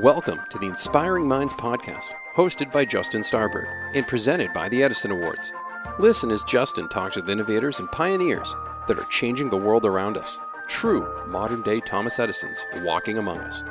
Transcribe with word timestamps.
Welcome 0.00 0.40
to 0.50 0.58
the 0.58 0.66
Inspiring 0.66 1.26
Minds 1.26 1.54
podcast, 1.54 2.10
hosted 2.34 2.70
by 2.70 2.84
Justin 2.84 3.22
Starbird 3.22 3.66
and 3.94 4.06
presented 4.06 4.52
by 4.52 4.68
the 4.68 4.82
Edison 4.82 5.10
Awards. 5.10 5.54
Listen 5.98 6.30
as 6.30 6.44
Justin 6.44 6.86
talks 6.90 7.16
with 7.16 7.30
innovators 7.30 7.78
and 7.78 7.90
pioneers 7.90 8.54
that 8.88 8.98
are 8.98 9.06
changing 9.06 9.48
the 9.48 9.56
world 9.56 9.86
around 9.86 10.18
us. 10.18 10.38
True 10.68 11.24
modern 11.26 11.62
day 11.62 11.80
Thomas 11.80 12.18
Edisons 12.18 12.66
walking 12.82 13.16
among 13.16 13.38
us. 13.38 13.64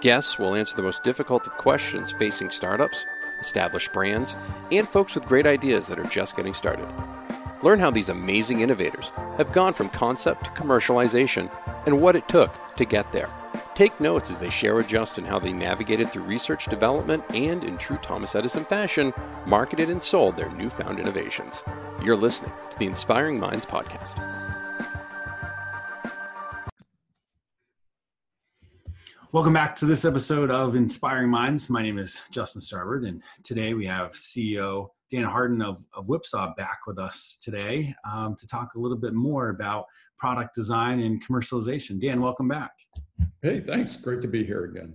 Guests 0.00 0.36
will 0.36 0.56
answer 0.56 0.74
the 0.74 0.82
most 0.82 1.04
difficult 1.04 1.46
of 1.46 1.56
questions 1.56 2.10
facing 2.10 2.50
startups, 2.50 3.06
established 3.38 3.92
brands, 3.92 4.34
and 4.72 4.88
folks 4.88 5.14
with 5.14 5.28
great 5.28 5.46
ideas 5.46 5.86
that 5.86 6.00
are 6.00 6.04
just 6.04 6.34
getting 6.34 6.54
started. 6.54 6.88
Learn 7.62 7.78
how 7.78 7.92
these 7.92 8.08
amazing 8.08 8.62
innovators 8.62 9.12
have 9.36 9.52
gone 9.52 9.74
from 9.74 9.90
concept 9.90 10.44
to 10.44 10.50
commercialization 10.50 11.48
and 11.86 12.00
what 12.00 12.16
it 12.16 12.28
took 12.28 12.74
to 12.74 12.84
get 12.84 13.12
there. 13.12 13.30
Take 13.78 14.00
notes 14.00 14.28
as 14.28 14.40
they 14.40 14.50
share 14.50 14.74
with 14.74 14.88
Justin 14.88 15.24
how 15.24 15.38
they 15.38 15.52
navigated 15.52 16.10
through 16.10 16.24
research 16.24 16.64
development 16.64 17.22
and, 17.32 17.62
in 17.62 17.78
true 17.78 17.96
Thomas 17.98 18.34
Edison 18.34 18.64
fashion, 18.64 19.12
marketed 19.46 19.88
and 19.88 20.02
sold 20.02 20.36
their 20.36 20.50
newfound 20.50 20.98
innovations. 20.98 21.62
You're 22.02 22.16
listening 22.16 22.50
to 22.72 22.78
the 22.80 22.86
Inspiring 22.86 23.38
Minds 23.38 23.64
podcast. 23.64 24.18
Welcome 29.30 29.52
back 29.52 29.76
to 29.76 29.86
this 29.86 30.04
episode 30.04 30.50
of 30.50 30.74
Inspiring 30.74 31.30
Minds. 31.30 31.70
My 31.70 31.80
name 31.80 31.98
is 31.98 32.20
Justin 32.32 32.60
Starbird, 32.60 33.06
and 33.06 33.22
today 33.44 33.74
we 33.74 33.86
have 33.86 34.10
CEO 34.10 34.88
Dan 35.12 35.22
Harden 35.22 35.62
of, 35.62 35.84
of 35.94 36.08
Whipsaw 36.08 36.52
back 36.56 36.80
with 36.88 36.98
us 36.98 37.38
today 37.40 37.94
um, 38.12 38.34
to 38.40 38.46
talk 38.48 38.74
a 38.74 38.80
little 38.80 38.98
bit 38.98 39.14
more 39.14 39.50
about 39.50 39.84
product 40.18 40.56
design 40.56 40.98
and 40.98 41.24
commercialization. 41.24 42.00
Dan, 42.00 42.20
welcome 42.20 42.48
back. 42.48 42.72
Hey, 43.42 43.60
thanks. 43.60 43.96
Great 43.96 44.20
to 44.22 44.28
be 44.28 44.44
here 44.44 44.64
again. 44.64 44.94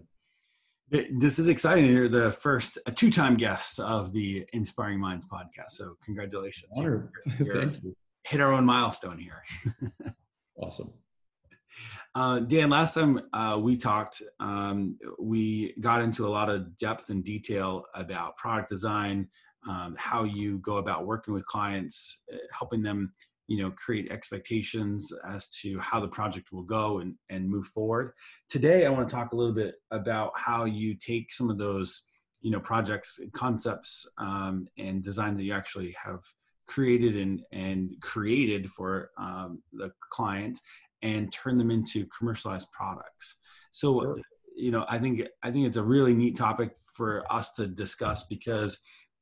This 0.89 1.39
is 1.39 1.47
exciting. 1.47 1.85
You're 1.85 2.09
the 2.09 2.31
first 2.31 2.77
a 2.85 2.91
two-time 2.91 3.35
guest 3.35 3.79
of 3.79 4.13
the 4.13 4.45
Inspiring 4.53 4.99
Minds 4.99 5.25
podcast. 5.25 5.71
So 5.71 5.95
congratulations. 6.03 6.71
Honor. 6.77 7.11
Thank 7.53 7.83
you. 7.83 7.95
Hit 8.25 8.41
our 8.41 8.53
own 8.53 8.65
milestone 8.65 9.17
here. 9.17 9.43
awesome. 10.57 10.93
Uh, 12.15 12.39
Dan, 12.39 12.69
last 12.69 12.93
time 12.93 13.21
uh, 13.33 13.57
we 13.59 13.75
talked, 13.75 14.21
um, 14.39 14.97
we 15.19 15.73
got 15.81 16.01
into 16.01 16.27
a 16.27 16.29
lot 16.29 16.49
of 16.49 16.77
depth 16.77 17.09
and 17.09 17.23
detail 17.23 17.85
about 17.95 18.37
product 18.37 18.69
design, 18.69 19.27
um, 19.67 19.95
how 19.97 20.23
you 20.23 20.59
go 20.59 20.77
about 20.77 21.07
working 21.07 21.33
with 21.33 21.45
clients, 21.47 22.21
uh, 22.31 22.37
helping 22.57 22.83
them 22.83 23.11
you 23.47 23.61
know 23.61 23.71
create 23.71 24.11
expectations 24.11 25.11
as 25.29 25.49
to 25.49 25.77
how 25.79 25.99
the 25.99 26.07
project 26.07 26.51
will 26.51 26.63
go 26.63 26.99
and 26.99 27.15
and 27.29 27.49
move 27.49 27.67
forward 27.67 28.13
today 28.49 28.85
i 28.85 28.89
want 28.89 29.07
to 29.07 29.13
talk 29.13 29.33
a 29.33 29.35
little 29.35 29.53
bit 29.53 29.75
about 29.91 30.31
how 30.35 30.65
you 30.65 30.95
take 30.95 31.31
some 31.31 31.49
of 31.49 31.57
those 31.57 32.05
you 32.41 32.51
know 32.51 32.59
projects 32.59 33.19
concepts 33.33 34.07
um, 34.19 34.67
and 34.77 35.01
designs 35.01 35.37
that 35.37 35.45
you 35.45 35.53
actually 35.53 35.95
have 36.01 36.19
created 36.67 37.17
and 37.17 37.41
and 37.51 37.95
created 38.01 38.69
for 38.69 39.11
um, 39.17 39.63
the 39.71 39.91
client 40.11 40.59
and 41.01 41.33
turn 41.33 41.57
them 41.57 41.71
into 41.71 42.05
commercialized 42.17 42.71
products 42.71 43.39
so 43.71 44.01
sure. 44.01 44.17
you 44.55 44.71
know 44.71 44.85
i 44.87 44.99
think 44.99 45.21
i 45.41 45.49
think 45.49 45.65
it's 45.65 45.77
a 45.77 45.83
really 45.83 46.13
neat 46.13 46.37
topic 46.37 46.75
for 46.95 47.23
us 47.31 47.53
to 47.53 47.67
discuss 47.67 48.25
because 48.27 48.79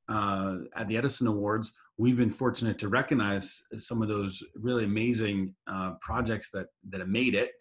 uh, 0.09 0.55
at 0.75 0.87
the 0.87 0.97
edison 0.97 1.27
awards 1.27 1.73
we've 2.01 2.17
been 2.17 2.31
fortunate 2.31 2.79
to 2.79 2.89
recognize 2.89 3.61
some 3.77 4.01
of 4.01 4.07
those 4.07 4.41
really 4.55 4.85
amazing 4.85 5.53
uh, 5.67 5.91
projects 6.01 6.49
that 6.49 6.65
that 6.89 6.99
have 6.99 7.07
made 7.07 7.35
it 7.35 7.51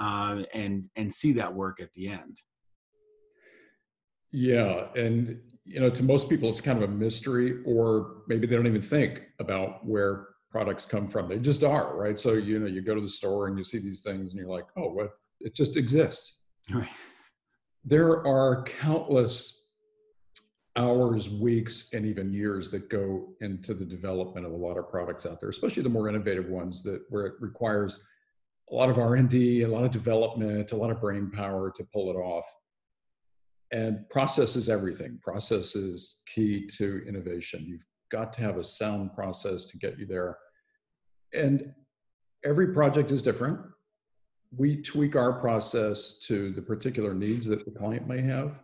uh, 0.00 0.42
and 0.52 0.88
and 0.96 1.12
see 1.12 1.32
that 1.32 1.54
work 1.54 1.80
at 1.80 1.92
the 1.94 2.08
end. 2.08 2.36
Yeah 4.32 4.88
and 4.96 5.38
you 5.64 5.78
know 5.78 5.90
to 5.90 6.02
most 6.02 6.28
people 6.28 6.48
it's 6.48 6.60
kind 6.60 6.82
of 6.82 6.90
a 6.90 6.92
mystery 6.92 7.62
or 7.64 8.22
maybe 8.26 8.48
they 8.48 8.56
don't 8.56 8.66
even 8.66 8.82
think 8.82 9.22
about 9.38 9.86
where 9.86 10.26
products 10.50 10.84
come 10.84 11.06
from. 11.06 11.28
They 11.28 11.38
just 11.38 11.62
are 11.62 11.96
right? 11.96 12.18
So 12.18 12.32
you 12.32 12.58
know 12.58 12.66
you 12.66 12.82
go 12.82 12.96
to 12.96 13.00
the 13.00 13.16
store 13.20 13.46
and 13.46 13.56
you 13.56 13.62
see 13.62 13.78
these 13.78 14.02
things 14.02 14.32
and 14.32 14.40
you're 14.40 14.50
like 14.50 14.66
oh 14.76 14.90
what 14.90 15.10
it 15.40 15.54
just 15.54 15.76
exists. 15.76 16.40
Right. 16.72 16.88
there 17.84 18.26
are 18.26 18.64
countless 18.64 19.63
hours, 20.76 21.30
weeks, 21.30 21.90
and 21.92 22.04
even 22.04 22.32
years 22.32 22.70
that 22.70 22.88
go 22.90 23.28
into 23.40 23.74
the 23.74 23.84
development 23.84 24.44
of 24.44 24.52
a 24.52 24.56
lot 24.56 24.76
of 24.76 24.88
products 24.88 25.24
out 25.24 25.40
there, 25.40 25.50
especially 25.50 25.82
the 25.82 25.88
more 25.88 26.08
innovative 26.08 26.48
ones 26.48 26.82
that 26.82 27.02
where 27.10 27.26
it 27.26 27.34
requires 27.40 28.02
a 28.70 28.74
lot 28.74 28.90
of 28.90 28.98
R&D, 28.98 29.62
a 29.62 29.68
lot 29.68 29.84
of 29.84 29.90
development, 29.90 30.72
a 30.72 30.76
lot 30.76 30.90
of 30.90 31.00
brain 31.00 31.30
power 31.30 31.70
to 31.76 31.84
pull 31.92 32.10
it 32.10 32.16
off. 32.16 32.46
And 33.70 34.08
process 34.08 34.56
is 34.56 34.68
everything. 34.68 35.18
Process 35.22 35.76
is 35.76 36.22
key 36.26 36.66
to 36.78 37.02
innovation. 37.06 37.64
You've 37.66 37.84
got 38.10 38.32
to 38.34 38.40
have 38.40 38.56
a 38.56 38.64
sound 38.64 39.14
process 39.14 39.66
to 39.66 39.78
get 39.78 39.98
you 39.98 40.06
there. 40.06 40.38
And 41.32 41.72
every 42.44 42.72
project 42.72 43.10
is 43.10 43.22
different. 43.22 43.58
We 44.56 44.82
tweak 44.82 45.16
our 45.16 45.32
process 45.32 46.18
to 46.26 46.52
the 46.52 46.62
particular 46.62 47.14
needs 47.14 47.46
that 47.46 47.64
the 47.64 47.72
client 47.72 48.06
may 48.06 48.22
have 48.22 48.60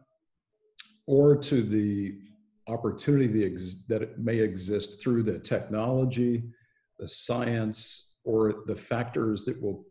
or 1.07 1.37
to 1.37 1.63
the 1.63 2.19
opportunity 2.67 3.49
that 3.89 4.03
it 4.03 4.19
may 4.19 4.39
exist 4.39 5.03
through 5.03 5.23
the 5.23 5.39
technology, 5.39 6.45
the 6.99 7.09
science, 7.09 8.15
or 8.25 8.63
the 8.67 8.77
factors 8.77 9.45
that 9.45 9.61
will 9.61 9.85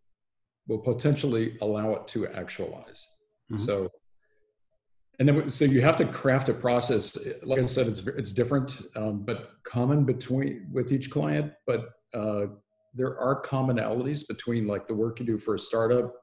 will 0.67 0.77
potentially 0.77 1.57
allow 1.61 1.93
it 1.93 2.07
to 2.07 2.27
actualize. 2.27 3.07
Mm-hmm. 3.51 3.57
So, 3.57 3.89
and 5.17 5.27
then 5.27 5.49
so 5.49 5.65
you 5.65 5.81
have 5.81 5.95
to 5.97 6.05
craft 6.05 6.49
a 6.49 6.53
process. 6.53 7.17
Like 7.43 7.59
I 7.59 7.63
said, 7.63 7.87
it's 7.87 8.05
it's 8.07 8.31
different, 8.31 8.81
um, 8.95 9.23
but 9.25 9.49
common 9.63 10.05
between 10.05 10.67
with 10.71 10.91
each 10.91 11.09
client. 11.09 11.51
But 11.65 11.89
uh, 12.13 12.45
there 12.93 13.19
are 13.19 13.41
commonalities 13.41 14.27
between 14.27 14.67
like 14.67 14.87
the 14.87 14.95
work 14.95 15.19
you 15.19 15.25
do 15.25 15.37
for 15.37 15.55
a 15.55 15.59
startup 15.59 16.13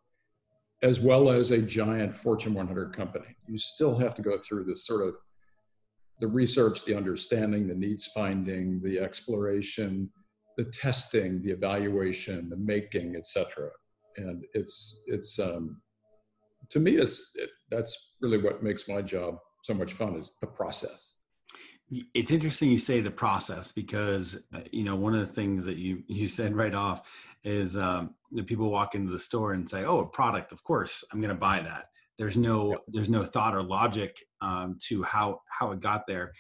as 0.83 1.01
well 1.01 1.31
as 1.31 1.51
a 1.51 1.63
giant 1.63 2.15
Fortune 2.15 2.55
100 2.55 2.95
company. 2.95 3.37
You 3.47 3.59
still 3.59 3.97
have 3.99 4.15
to 4.17 4.23
go 4.23 4.39
through 4.39 4.65
this 4.65 4.87
sort 4.87 5.07
of 5.07 5.17
the 6.21 6.27
research, 6.27 6.85
the 6.85 6.97
understanding, 6.97 7.67
the 7.69 7.75
needs 7.75 8.07
finding, 8.07 8.81
the 8.83 8.99
exploration, 8.99 10.11
the 10.57 10.65
testing, 10.65 11.43
the 11.43 11.51
evaluation, 11.51 12.49
the 12.49 12.57
making, 12.57 13.17
etc. 13.17 13.69
And 14.17 14.45
it's 14.55 15.03
it's 15.07 15.39
um, 15.39 15.81
to 16.71 16.81
me, 16.81 16.97
it's 16.97 17.33
it, 17.35 17.51
that's 17.71 18.17
really 18.21 18.39
what 18.39 18.63
makes 18.63 18.89
my 18.89 19.03
job 19.03 19.39
so 19.63 19.75
much 19.75 19.93
fun 19.93 20.17
is 20.17 20.33
the 20.41 20.47
process. 20.47 21.15
It's 22.15 22.33
interesting 22.33 22.71
you 22.71 22.79
say 22.79 23.01
the 23.01 23.11
process 23.11 23.71
because 23.71 24.39
uh, 24.55 24.61
you 24.73 24.83
know 24.83 24.97
one 24.97 25.15
of 25.15 25.21
the 25.21 25.33
things 25.33 25.65
that 25.65 25.77
you 25.77 26.03
you 26.09 26.29
said 26.29 26.55
right 26.55 26.75
off 26.75 27.09
is 27.45 27.77
um, 27.77 28.15
people 28.47 28.71
walk 28.71 28.95
into 28.95 29.13
the 29.13 29.19
store 29.19 29.53
and 29.53 29.69
say, 29.69 29.85
"Oh, 29.85 30.01
a 30.01 30.07
product, 30.07 30.53
of 30.53 30.63
course, 30.65 31.05
I'm 31.13 31.21
going 31.21 31.35
to 31.35 31.41
buy 31.41 31.61
that." 31.61 31.87
There's 32.19 32.37
no 32.37 32.77
there's 32.89 33.11
no 33.11 33.25
thought 33.25 33.55
or 33.55 33.63
logic 33.63 34.17
um, 34.41 34.79
to 34.89 35.03
how 35.03 35.43
how 35.49 35.73
it 35.73 35.81
got 35.81 36.07
there. 36.07 36.33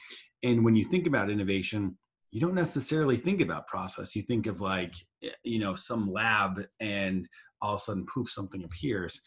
And 0.42 0.64
when 0.64 0.76
you 0.76 0.84
think 0.84 1.06
about 1.06 1.30
innovation, 1.30 1.96
you 2.30 2.40
don't 2.40 2.54
necessarily 2.54 3.16
think 3.16 3.40
about 3.40 3.66
process. 3.66 4.16
You 4.16 4.22
think 4.22 4.46
of 4.46 4.60
like 4.60 4.94
you 5.42 5.58
know 5.58 5.74
some 5.74 6.12
lab, 6.12 6.64
and 6.80 7.28
all 7.62 7.74
of 7.74 7.80
a 7.80 7.84
sudden, 7.84 8.06
poof, 8.06 8.30
something 8.30 8.64
appears. 8.64 9.20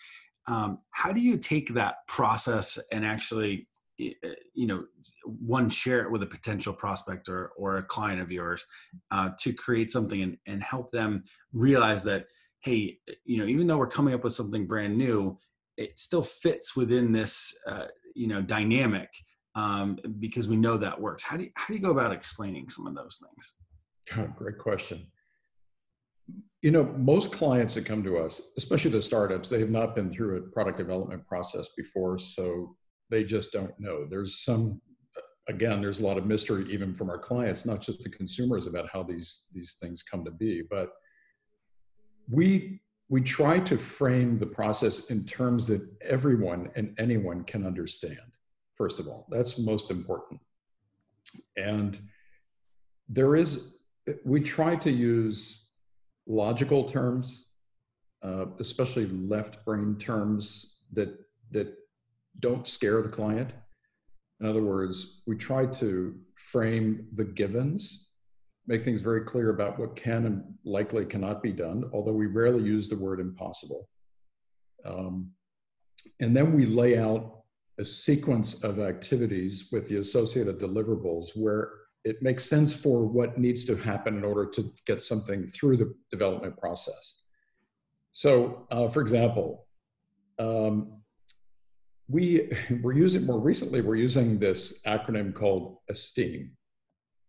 Um, 0.47 0.77
how 0.91 1.11
do 1.11 1.21
you 1.21 1.37
take 1.37 1.73
that 1.75 1.95
process 2.07 2.79
and 2.91 3.05
actually 3.05 3.67
eh, 3.99 4.11
you 4.53 4.67
know 4.67 4.83
one 5.25 5.69
share 5.69 6.01
it 6.01 6.11
with 6.11 6.23
a 6.23 6.27
potential 6.27 6.73
prospect 6.73 7.29
or, 7.29 7.51
or 7.57 7.77
a 7.77 7.83
client 7.83 8.21
of 8.21 8.31
yours 8.31 8.65
uh, 9.11 9.29
to 9.39 9.53
create 9.53 9.91
something 9.91 10.21
and, 10.21 10.37
and 10.47 10.63
help 10.63 10.91
them 10.91 11.23
realize 11.53 12.03
that 12.03 12.27
hey 12.61 12.97
you 13.25 13.37
know 13.37 13.45
even 13.45 13.67
though 13.67 13.77
we're 13.77 13.87
coming 13.87 14.13
up 14.13 14.23
with 14.23 14.33
something 14.33 14.67
brand 14.67 14.97
new 14.97 15.37
it 15.77 15.97
still 15.99 16.23
fits 16.23 16.75
within 16.75 17.11
this 17.11 17.53
uh, 17.67 17.85
you 18.15 18.27
know 18.27 18.41
dynamic 18.41 19.09
um, 19.55 19.97
because 20.19 20.47
we 20.47 20.55
know 20.55 20.77
that 20.77 20.99
works. 20.99 21.23
How 21.23 21.35
do 21.35 21.43
you, 21.43 21.49
how 21.55 21.67
do 21.67 21.73
you 21.73 21.79
go 21.79 21.91
about 21.91 22.11
explaining 22.11 22.69
some 22.69 22.85
of 22.85 22.95
those 22.95 23.21
things? 23.23 24.33
Great 24.37 24.57
question. 24.57 25.07
You 26.61 26.71
know 26.71 26.83
most 26.97 27.31
clients 27.31 27.73
that 27.75 27.85
come 27.85 28.03
to 28.03 28.17
us 28.17 28.41
especially 28.57 28.91
the 28.91 29.01
startups 29.01 29.47
they 29.47 29.61
have 29.61 29.69
not 29.69 29.95
been 29.95 30.11
through 30.11 30.37
a 30.37 30.41
product 30.41 30.77
development 30.77 31.25
process 31.25 31.69
before 31.77 32.19
so 32.19 32.75
they 33.09 33.23
just 33.23 33.51
don't 33.51 33.73
know. 33.79 34.05
There's 34.07 34.43
some 34.43 34.81
again, 35.49 35.81
there's 35.81 35.99
a 35.99 36.05
lot 36.05 36.17
of 36.17 36.25
mystery 36.25 36.65
even 36.71 36.93
from 36.93 37.09
our 37.09 37.17
clients, 37.17 37.65
not 37.65 37.81
just 37.81 38.01
the 38.01 38.09
consumers 38.09 38.67
about 38.67 38.87
how 38.89 39.03
these 39.03 39.47
these 39.51 39.73
things 39.73 40.03
come 40.03 40.23
to 40.23 40.31
be. 40.31 40.63
But 40.69 40.91
we 42.29 42.79
we 43.09 43.21
try 43.21 43.59
to 43.59 43.77
frame 43.77 44.37
the 44.37 44.45
process 44.45 45.07
in 45.07 45.25
terms 45.25 45.65
that 45.67 45.81
everyone 46.01 46.69
and 46.75 46.95
anyone 46.99 47.43
can 47.43 47.65
understand. 47.65 48.37
First 48.75 48.99
of 48.99 49.07
all, 49.07 49.27
that's 49.31 49.57
most 49.57 49.89
important. 49.91 50.39
And 51.57 51.99
there 53.09 53.35
is 53.35 53.73
we 54.23 54.39
try 54.39 54.75
to 54.75 54.91
use 54.91 55.65
logical 56.27 56.83
terms, 56.83 57.47
uh, 58.21 58.45
especially 58.59 59.07
left 59.07 59.65
brain 59.65 59.95
terms 59.97 60.81
that 60.93 61.09
that 61.51 61.73
don't 62.39 62.67
scare 62.67 63.01
the 63.01 63.09
client. 63.09 63.53
In 64.39 64.47
other 64.47 64.63
words, 64.63 65.21
we 65.27 65.35
try 65.35 65.65
to 65.65 66.15
frame 66.35 67.07
the 67.15 67.25
givens, 67.25 68.09
make 68.67 68.85
things 68.85 69.01
very 69.01 69.21
clear 69.21 69.49
about 69.49 69.79
what 69.79 69.95
can 69.95 70.25
and 70.25 70.43
likely 70.63 71.05
cannot 71.05 71.43
be 71.43 71.51
done, 71.51 71.89
although 71.93 72.13
we 72.13 72.27
rarely 72.27 72.63
use 72.63 72.87
the 72.87 72.95
word 72.95 73.19
impossible. 73.19 73.89
Um, 74.85 75.31
and 76.21 76.35
then 76.35 76.53
we 76.53 76.65
lay 76.65 76.97
out 76.97 77.39
a 77.79 77.85
sequence 77.85 78.63
of 78.63 78.79
activities 78.79 79.69
with 79.71 79.89
the 79.89 79.97
associated 79.97 80.59
deliverables 80.59 81.29
where 81.35 81.71
it 82.05 82.21
makes 82.21 82.45
sense 82.45 82.73
for 82.73 83.05
what 83.05 83.37
needs 83.37 83.65
to 83.65 83.75
happen 83.75 84.17
in 84.17 84.23
order 84.23 84.45
to 84.45 84.73
get 84.85 85.01
something 85.01 85.47
through 85.47 85.77
the 85.77 85.93
development 86.11 86.57
process. 86.57 87.21
So, 88.13 88.67
uh, 88.71 88.87
for 88.87 89.01
example, 89.01 89.67
um, 90.39 90.98
we 92.09 92.51
we're 92.81 92.93
using 92.93 93.25
more 93.25 93.39
recently 93.39 93.81
we're 93.81 93.95
using 93.95 94.39
this 94.39 94.81
acronym 94.85 95.33
called 95.33 95.77
esteem 95.89 96.51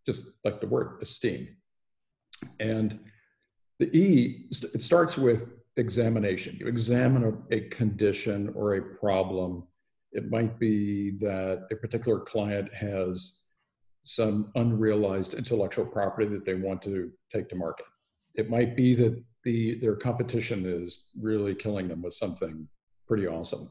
just 0.07 0.25
like 0.45 0.61
the 0.61 0.67
word 0.67 0.99
esteem. 1.03 1.49
And 2.59 2.99
the 3.79 3.95
e 3.97 4.47
it 4.51 4.83
starts 4.83 5.17
with 5.17 5.45
examination. 5.77 6.57
You 6.59 6.67
examine 6.67 7.25
a, 7.25 7.55
a 7.57 7.61
condition 7.69 8.53
or 8.55 8.75
a 8.75 8.83
problem. 8.83 9.67
It 10.13 10.31
might 10.31 10.59
be 10.59 11.13
that 11.19 11.67
a 11.71 11.77
particular 11.77 12.21
client 12.21 12.73
has 12.75 13.43
some 14.05 14.51
unrealized 14.57 15.35
intellectual 15.35 15.87
property 15.87 16.27
that 16.29 16.45
they 16.45 16.55
want 16.55 16.83
to 16.83 17.11
take 17.31 17.49
to 17.51 17.57
market. 17.57 17.87
It 18.35 18.51
might 18.51 18.77
be 18.77 18.95
that 18.97 19.23
the 19.45 19.79
their 19.81 19.97
competition 19.97 20.67
is 20.67 21.07
really 21.19 21.55
killing 21.55 21.89
them 21.89 22.03
with 22.03 22.15
something 22.15 22.69
pretty 23.07 23.27
awesome 23.27 23.71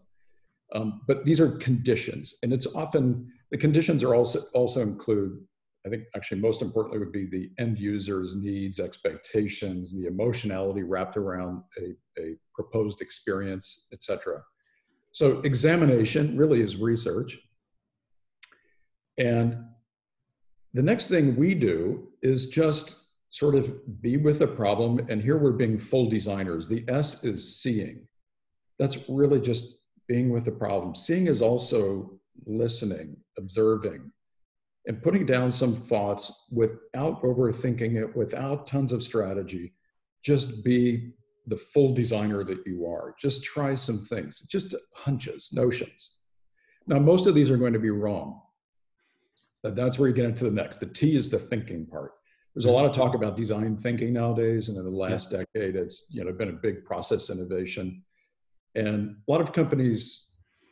um, 0.74 1.02
but 1.08 1.26
these 1.26 1.40
are 1.40 1.52
conditions, 1.58 2.36
and 2.44 2.54
it's 2.54 2.68
often 2.68 3.32
the 3.52 3.58
conditions 3.58 4.04
are 4.04 4.16
also 4.16 4.42
also 4.54 4.82
include. 4.82 5.44
I 5.86 5.90
think 5.90 6.04
actually 6.14 6.42
most 6.42 6.62
importantly 6.62 7.00
would 7.00 7.14
be 7.14 7.26
the 7.26 7.52
end 7.58 7.80
user's 7.80 8.36
needs, 8.36 8.82
expectations, 8.82 9.96
the 9.96 10.08
emotionality 10.08 10.84
wrapped 10.84 11.16
around 11.16 11.64
a, 11.78 11.96
a 12.22 12.36
proposed 12.54 13.00
experience, 13.00 13.86
etc. 13.94 14.44
So 15.14 15.40
examination 15.40 16.38
really 16.38 16.62
is 16.62 16.76
research. 16.76 17.40
And 19.18 19.58
the 20.74 20.84
next 20.84 21.08
thing 21.08 21.36
we 21.36 21.56
do 21.56 22.10
is 22.22 22.48
just 22.48 23.08
sort 23.30 23.56
of 23.56 24.02
be 24.02 24.18
with 24.18 24.40
the 24.40 24.48
problem. 24.48 25.06
And 25.10 25.22
here 25.22 25.38
we're 25.38 25.52
being 25.54 25.78
full 25.78 26.10
designers. 26.10 26.68
The 26.68 26.84
S 26.88 27.24
is 27.24 27.62
seeing. 27.62 28.08
That's 28.78 29.10
really 29.10 29.40
just 29.40 29.79
being 30.10 30.30
with 30.32 30.44
the 30.44 30.52
problem. 30.52 30.96
Seeing 30.96 31.28
is 31.28 31.42
also 31.42 32.20
listening, 32.46 33.16
observing, 33.38 34.12
and 34.88 35.02
putting 35.04 35.26
down 35.26 35.52
some 35.52 35.76
thoughts 35.76 36.48
without 36.52 37.22
overthinking 37.22 37.96
it, 37.96 38.18
without 38.18 38.66
tons 38.66 38.92
of 38.92 39.04
strategy. 39.04 39.72
Just 40.24 40.66
be 40.66 41.12
the 41.46 41.56
full 41.56 41.94
designer 41.94 42.44
that 42.44 42.66
you 42.66 42.88
are. 42.88 43.14
Just 43.20 43.44
try 43.44 43.76
some 43.76 44.04
things, 44.04 44.42
just 44.42 44.74
hunches, 44.96 45.50
notions. 45.54 46.18
Now, 46.88 46.98
most 46.98 47.28
of 47.28 47.36
these 47.36 47.52
are 47.52 47.58
going 47.58 47.74
to 47.74 47.80
be 47.80 47.92
wrong. 47.92 48.42
But 49.62 49.76
that's 49.76 50.00
where 50.00 50.10
you 50.10 50.16
get 50.16 50.26
into 50.26 50.46
the 50.46 50.52
next. 50.52 50.80
The 50.80 50.88
T 50.88 51.16
is 51.16 51.30
the 51.30 51.38
thinking 51.38 51.86
part. 51.86 52.14
There's 52.56 52.66
a 52.66 52.72
lot 52.72 52.86
of 52.86 52.94
talk 52.94 53.14
about 53.14 53.38
design 53.38 53.78
thinking 53.78 54.14
nowadays, 54.14 54.70
and 54.70 54.78
in 54.78 54.86
the 54.86 54.90
last 54.90 55.32
yeah. 55.32 55.44
decade, 55.54 55.76
it's 55.76 56.08
you 56.12 56.24
know 56.24 56.32
been 56.32 56.50
a 56.50 56.54
big 56.54 56.84
process 56.84 57.30
innovation. 57.30 58.04
And 58.76 59.16
a 59.28 59.32
lot 59.32 59.42
of 59.42 59.54
companies 59.54 60.28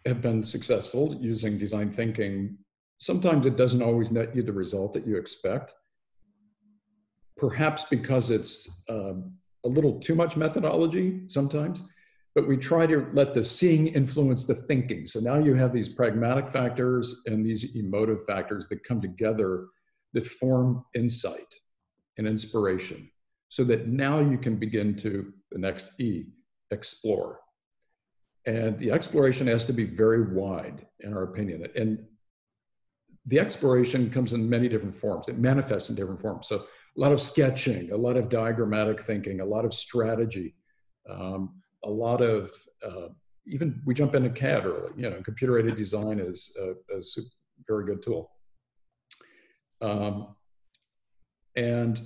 have 0.06 0.22
been 0.22 0.44
successful 0.44 1.18
using 1.20 1.58
design 1.58 1.92
thinking. 1.92 2.58
Sometimes 3.00 3.46
it 3.46 3.58
doesn't 3.58 3.82
always 3.82 4.12
net 4.12 4.36
you 4.36 4.44
the 4.44 4.54
result 4.54 4.94
that 4.94 5.06
you 5.06 5.18
expect, 5.18 5.74
perhaps 7.38 7.86
because 7.90 8.30
it's 8.30 8.84
um, 8.90 9.34
a 9.66 9.70
little 9.70 10.00
too 10.00 10.16
much 10.16 10.38
methodology 10.38 11.22
sometimes. 11.28 11.84
But 12.36 12.48
we 12.48 12.56
try 12.56 12.86
to 12.86 13.08
let 13.14 13.34
the 13.34 13.44
seeing 13.44 13.88
influence 13.88 14.46
the 14.46 14.54
thinking. 14.54 15.08
So 15.08 15.20
now 15.20 15.40
you 15.40 15.56
have 15.56 15.74
these 15.74 15.90
pragmatic 15.90 16.48
factors 16.50 17.22
and 17.26 17.44
these 17.44 17.76
emotive 17.76 18.24
factors 18.26 18.68
that 18.68 18.84
come 18.84 19.02
together 19.02 19.68
that 20.14 20.26
form 20.26 20.86
insight 20.96 21.56
and 22.18 22.28
inspiration 22.28 23.10
so 23.50 23.64
that 23.64 23.88
now 23.88 24.20
you 24.20 24.38
can 24.38 24.56
begin 24.56 24.96
to 24.98 25.34
the 25.52 25.60
next 25.60 25.92
E, 26.00 26.26
explore. 26.72 27.40
And 28.48 28.80
the 28.80 28.92
exploration 28.92 29.46
has 29.48 29.66
to 29.66 29.74
be 29.74 29.84
very 29.84 30.34
wide, 30.34 30.88
in 31.02 31.14
our 31.14 31.24
opinion. 31.24 31.68
And 31.76 32.04
the 33.26 33.40
exploration 33.42 34.10
comes 34.10 34.32
in 34.32 34.50
many 34.50 34.70
different 34.70 34.96
forms. 34.96 35.28
It 35.28 35.38
manifests 35.38 35.90
in 35.90 35.96
different 35.96 36.22
forms. 36.22 36.48
So 36.48 36.56
a 36.56 36.66
lot 37.00 37.12
of 37.12 37.20
sketching, 37.20 37.92
a 37.92 37.98
lot 37.98 38.16
of 38.16 38.30
diagrammatic 38.30 39.02
thinking, 39.02 39.42
a 39.42 39.46
lot 39.46 39.66
of 39.66 39.74
strategy, 39.74 40.56
um, 41.10 41.62
a 41.84 41.90
lot 41.90 42.22
of 42.22 42.50
uh, 42.82 43.10
even 43.46 43.82
we 43.86 43.94
jump 43.94 44.16
into 44.16 44.30
CAD 44.30 44.66
early. 44.66 44.92
You 44.96 45.10
know, 45.10 45.22
computer 45.22 45.60
aided 45.60 45.76
design 45.76 46.20
is 46.20 46.56
a, 46.58 46.98
a 46.98 47.04
super, 47.04 47.28
very 47.68 47.86
good 47.86 48.02
tool. 48.02 48.32
Um, 49.82 50.36
and 51.58 52.02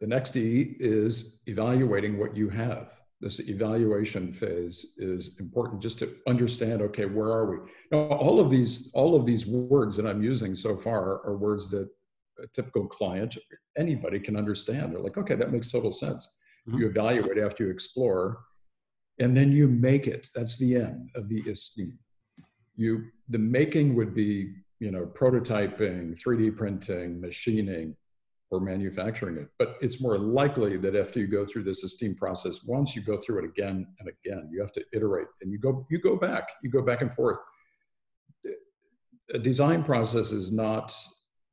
the 0.00 0.06
next 0.06 0.36
E 0.36 0.76
is 0.78 1.40
evaluating 1.46 2.16
what 2.16 2.36
you 2.36 2.48
have 2.48 3.00
this 3.24 3.40
evaluation 3.40 4.30
phase 4.30 4.94
is 4.98 5.36
important 5.40 5.82
just 5.82 5.98
to 5.98 6.14
understand 6.28 6.82
okay 6.82 7.06
where 7.06 7.32
are 7.32 7.46
we? 7.50 7.56
Now 7.90 8.02
all 8.24 8.38
of 8.38 8.50
these 8.50 8.90
all 8.94 9.16
of 9.16 9.24
these 9.26 9.46
words 9.46 9.96
that 9.96 10.06
i'm 10.06 10.22
using 10.22 10.54
so 10.54 10.76
far 10.76 11.04
are 11.26 11.36
words 11.36 11.70
that 11.70 11.88
a 12.42 12.46
typical 12.48 12.86
client 12.86 13.36
anybody 13.76 14.20
can 14.20 14.36
understand. 14.36 14.92
They're 14.92 15.06
like 15.08 15.18
okay 15.18 15.36
that 15.36 15.52
makes 15.52 15.72
total 15.72 15.92
sense. 15.92 16.22
Mm-hmm. 16.68 16.78
you 16.78 16.86
evaluate 16.86 17.38
after 17.38 17.64
you 17.64 17.70
explore 17.70 18.38
and 19.18 19.36
then 19.36 19.52
you 19.52 19.68
make 19.68 20.06
it. 20.06 20.28
That's 20.34 20.56
the 20.56 20.76
end 20.76 21.10
of 21.14 21.28
the 21.28 21.40
esteem 21.50 21.98
you 22.76 23.04
the 23.28 23.38
making 23.38 23.94
would 23.94 24.14
be 24.14 24.52
you 24.80 24.90
know 24.90 25.06
prototyping 25.06 26.20
3d 26.20 26.56
printing 26.56 27.20
machining 27.20 27.96
or 28.50 28.60
manufacturing 28.60 29.36
it. 29.36 29.48
But 29.58 29.76
it's 29.80 30.00
more 30.00 30.18
likely 30.18 30.76
that 30.78 30.94
after 30.94 31.18
you 31.18 31.26
go 31.26 31.44
through 31.44 31.64
this 31.64 31.82
esteem 31.82 32.14
process, 32.14 32.64
once 32.64 32.94
you 32.94 33.02
go 33.02 33.16
through 33.16 33.40
it 33.40 33.44
again 33.44 33.86
and 33.98 34.08
again, 34.08 34.48
you 34.52 34.60
have 34.60 34.72
to 34.72 34.84
iterate 34.92 35.28
and 35.42 35.50
you 35.52 35.58
go 35.58 35.86
you 35.90 35.98
go 35.98 36.16
back, 36.16 36.48
you 36.62 36.70
go 36.70 36.82
back 36.82 37.02
and 37.02 37.10
forth. 37.10 37.38
A 39.32 39.38
design 39.38 39.82
process 39.82 40.32
is 40.32 40.52
not 40.52 40.94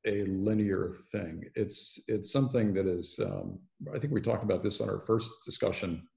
a 0.05 0.24
linear 0.25 0.93
thing. 1.12 1.45
It's 1.55 2.03
it's 2.07 2.31
something 2.31 2.74
that 2.74 2.88
is. 2.88 3.19
Um, 3.24 3.60
I 3.93 4.00
think 4.00 4.13
we 4.13 4.21
talked 4.21 4.43
about 4.43 4.63
this 4.63 4.81
on 4.81 4.89
our 4.89 5.00
first 5.00 5.31
discussion. 5.45 6.07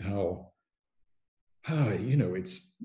How, 0.00 0.48
how 1.62 1.88
you 1.92 2.16
know 2.16 2.34
it's 2.34 2.76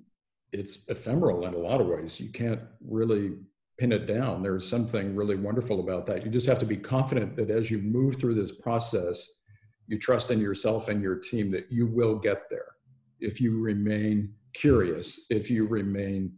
it's 0.53 0.87
ephemeral 0.87 1.45
in 1.45 1.53
a 1.53 1.57
lot 1.57 1.81
of 1.81 1.87
ways. 1.87 2.19
You 2.19 2.31
can't 2.31 2.61
really 2.81 3.33
pin 3.77 3.91
it 3.91 4.07
down. 4.07 4.41
There's 4.41 4.67
something 4.67 5.15
really 5.15 5.35
wonderful 5.35 5.79
about 5.79 6.05
that. 6.07 6.25
You 6.25 6.31
just 6.31 6.47
have 6.47 6.59
to 6.59 6.65
be 6.65 6.77
confident 6.77 7.35
that 7.37 7.49
as 7.49 7.69
you 7.69 7.79
move 7.79 8.17
through 8.17 8.35
this 8.35 8.51
process, 8.51 9.25
you 9.87 9.99
trust 9.99 10.31
in 10.31 10.39
yourself 10.39 10.89
and 10.89 11.01
your 11.01 11.15
team 11.15 11.51
that 11.51 11.71
you 11.71 11.87
will 11.87 12.15
get 12.15 12.49
there. 12.49 12.75
If 13.19 13.39
you 13.39 13.59
remain 13.59 14.33
curious, 14.53 15.25
if 15.29 15.49
you 15.49 15.67
remain 15.67 16.33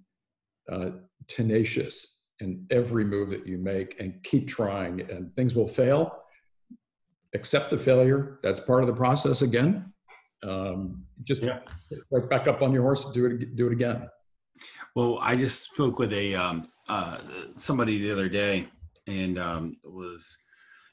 uh, 0.72 0.91
tenacious 1.27 2.25
in 2.39 2.65
every 2.72 3.03
move 3.03 3.29
that 3.29 3.46
you 3.46 3.58
make 3.58 3.96
and 4.00 4.22
keep 4.24 4.48
trying, 4.48 5.01
and 5.12 5.34
things 5.36 5.55
will 5.55 5.67
fail. 5.67 6.24
Accept 7.36 7.69
the 7.69 7.77
failure. 7.77 8.39
That's 8.43 8.60
part 8.60 8.81
of 8.81 8.88
the 8.88 8.93
process 8.93 9.41
again. 9.41 9.93
Um, 10.43 11.03
just 11.24 11.43
yeah. 11.43 11.60
right 12.12 12.29
back 12.29 12.48
up 12.48 12.62
on 12.62 12.72
your 12.72 12.84
horse, 12.84 13.12
do 13.12 13.25
it, 13.25 13.55
do 13.55 13.67
it 13.67 13.74
again. 13.74 14.10
Well, 14.96 15.19
I 15.22 15.36
just 15.36 15.63
spoke 15.63 16.00
with 16.00 16.13
a 16.13 16.34
um, 16.36 16.69
uh, 16.89 17.17
somebody 17.55 18.00
the 18.00 18.12
other 18.12 18.29
day, 18.29 18.67
and 19.08 19.38
um, 19.39 19.77
was 19.84 20.38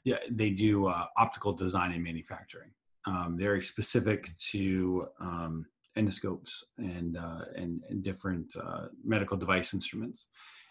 yeah 0.03 0.17
they 0.29 0.51
do 0.51 0.87
uh, 0.87 1.05
optical 1.17 1.53
design 1.53 1.91
and 1.91 2.03
manufacturing. 2.03 2.71
Um, 3.05 3.37
very 3.37 3.61
specific 3.61 4.29
to 4.51 5.07
um, 5.21 5.65
endoscopes 5.97 6.63
and, 6.77 7.17
uh, 7.17 7.45
and, 7.55 7.81
and 7.89 8.03
different 8.03 8.53
uh, 8.61 8.87
medical 9.03 9.37
device 9.37 9.73
instruments, 9.73 10.27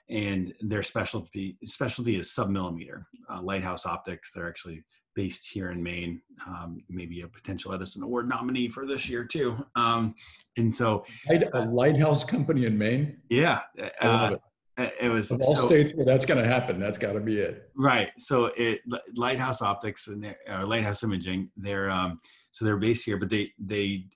and 0.08 0.52
their 0.60 0.82
specialty 0.82 1.58
specialty 1.64 2.16
is 2.16 2.28
submillimeter 2.28 3.04
uh, 3.30 3.42
lighthouse 3.42 3.86
optics. 3.86 4.32
They're 4.32 4.48
actually 4.48 4.84
based 5.16 5.48
here 5.48 5.70
in 5.70 5.82
Maine, 5.82 6.20
um, 6.46 6.78
maybe 6.88 7.22
a 7.22 7.28
potential 7.28 7.72
Edison 7.72 8.02
Award 8.02 8.28
nominee 8.28 8.68
for 8.68 8.86
this 8.86 9.08
year 9.08 9.24
too. 9.24 9.66
Um, 9.74 10.14
and 10.58 10.72
so, 10.72 11.04
a 11.54 11.64
lighthouse 11.64 12.22
company 12.22 12.66
in 12.66 12.78
Maine. 12.78 13.16
Yeah, 13.30 13.62
uh, 14.00 14.36
it. 14.76 15.10
was 15.10 15.30
of 15.30 15.40
all 15.42 15.54
so, 15.54 15.66
states 15.68 15.92
where 15.94 16.06
that's 16.06 16.26
going 16.26 16.42
to 16.42 16.48
happen. 16.48 16.78
That's 16.78 16.98
got 16.98 17.12
to 17.12 17.20
be 17.20 17.38
it. 17.38 17.70
Right. 17.76 18.10
So, 18.18 18.46
it 18.56 18.80
Lighthouse 19.14 19.62
Optics 19.62 20.08
and 20.08 20.22
their, 20.22 20.36
uh, 20.50 20.66
Lighthouse 20.66 21.02
Imaging. 21.02 21.50
They're 21.56 21.90
um, 21.90 22.20
so 22.52 22.64
they're 22.64 22.76
based 22.76 23.04
here, 23.04 23.16
but 23.16 23.30
they 23.30 23.52
they 23.58 24.06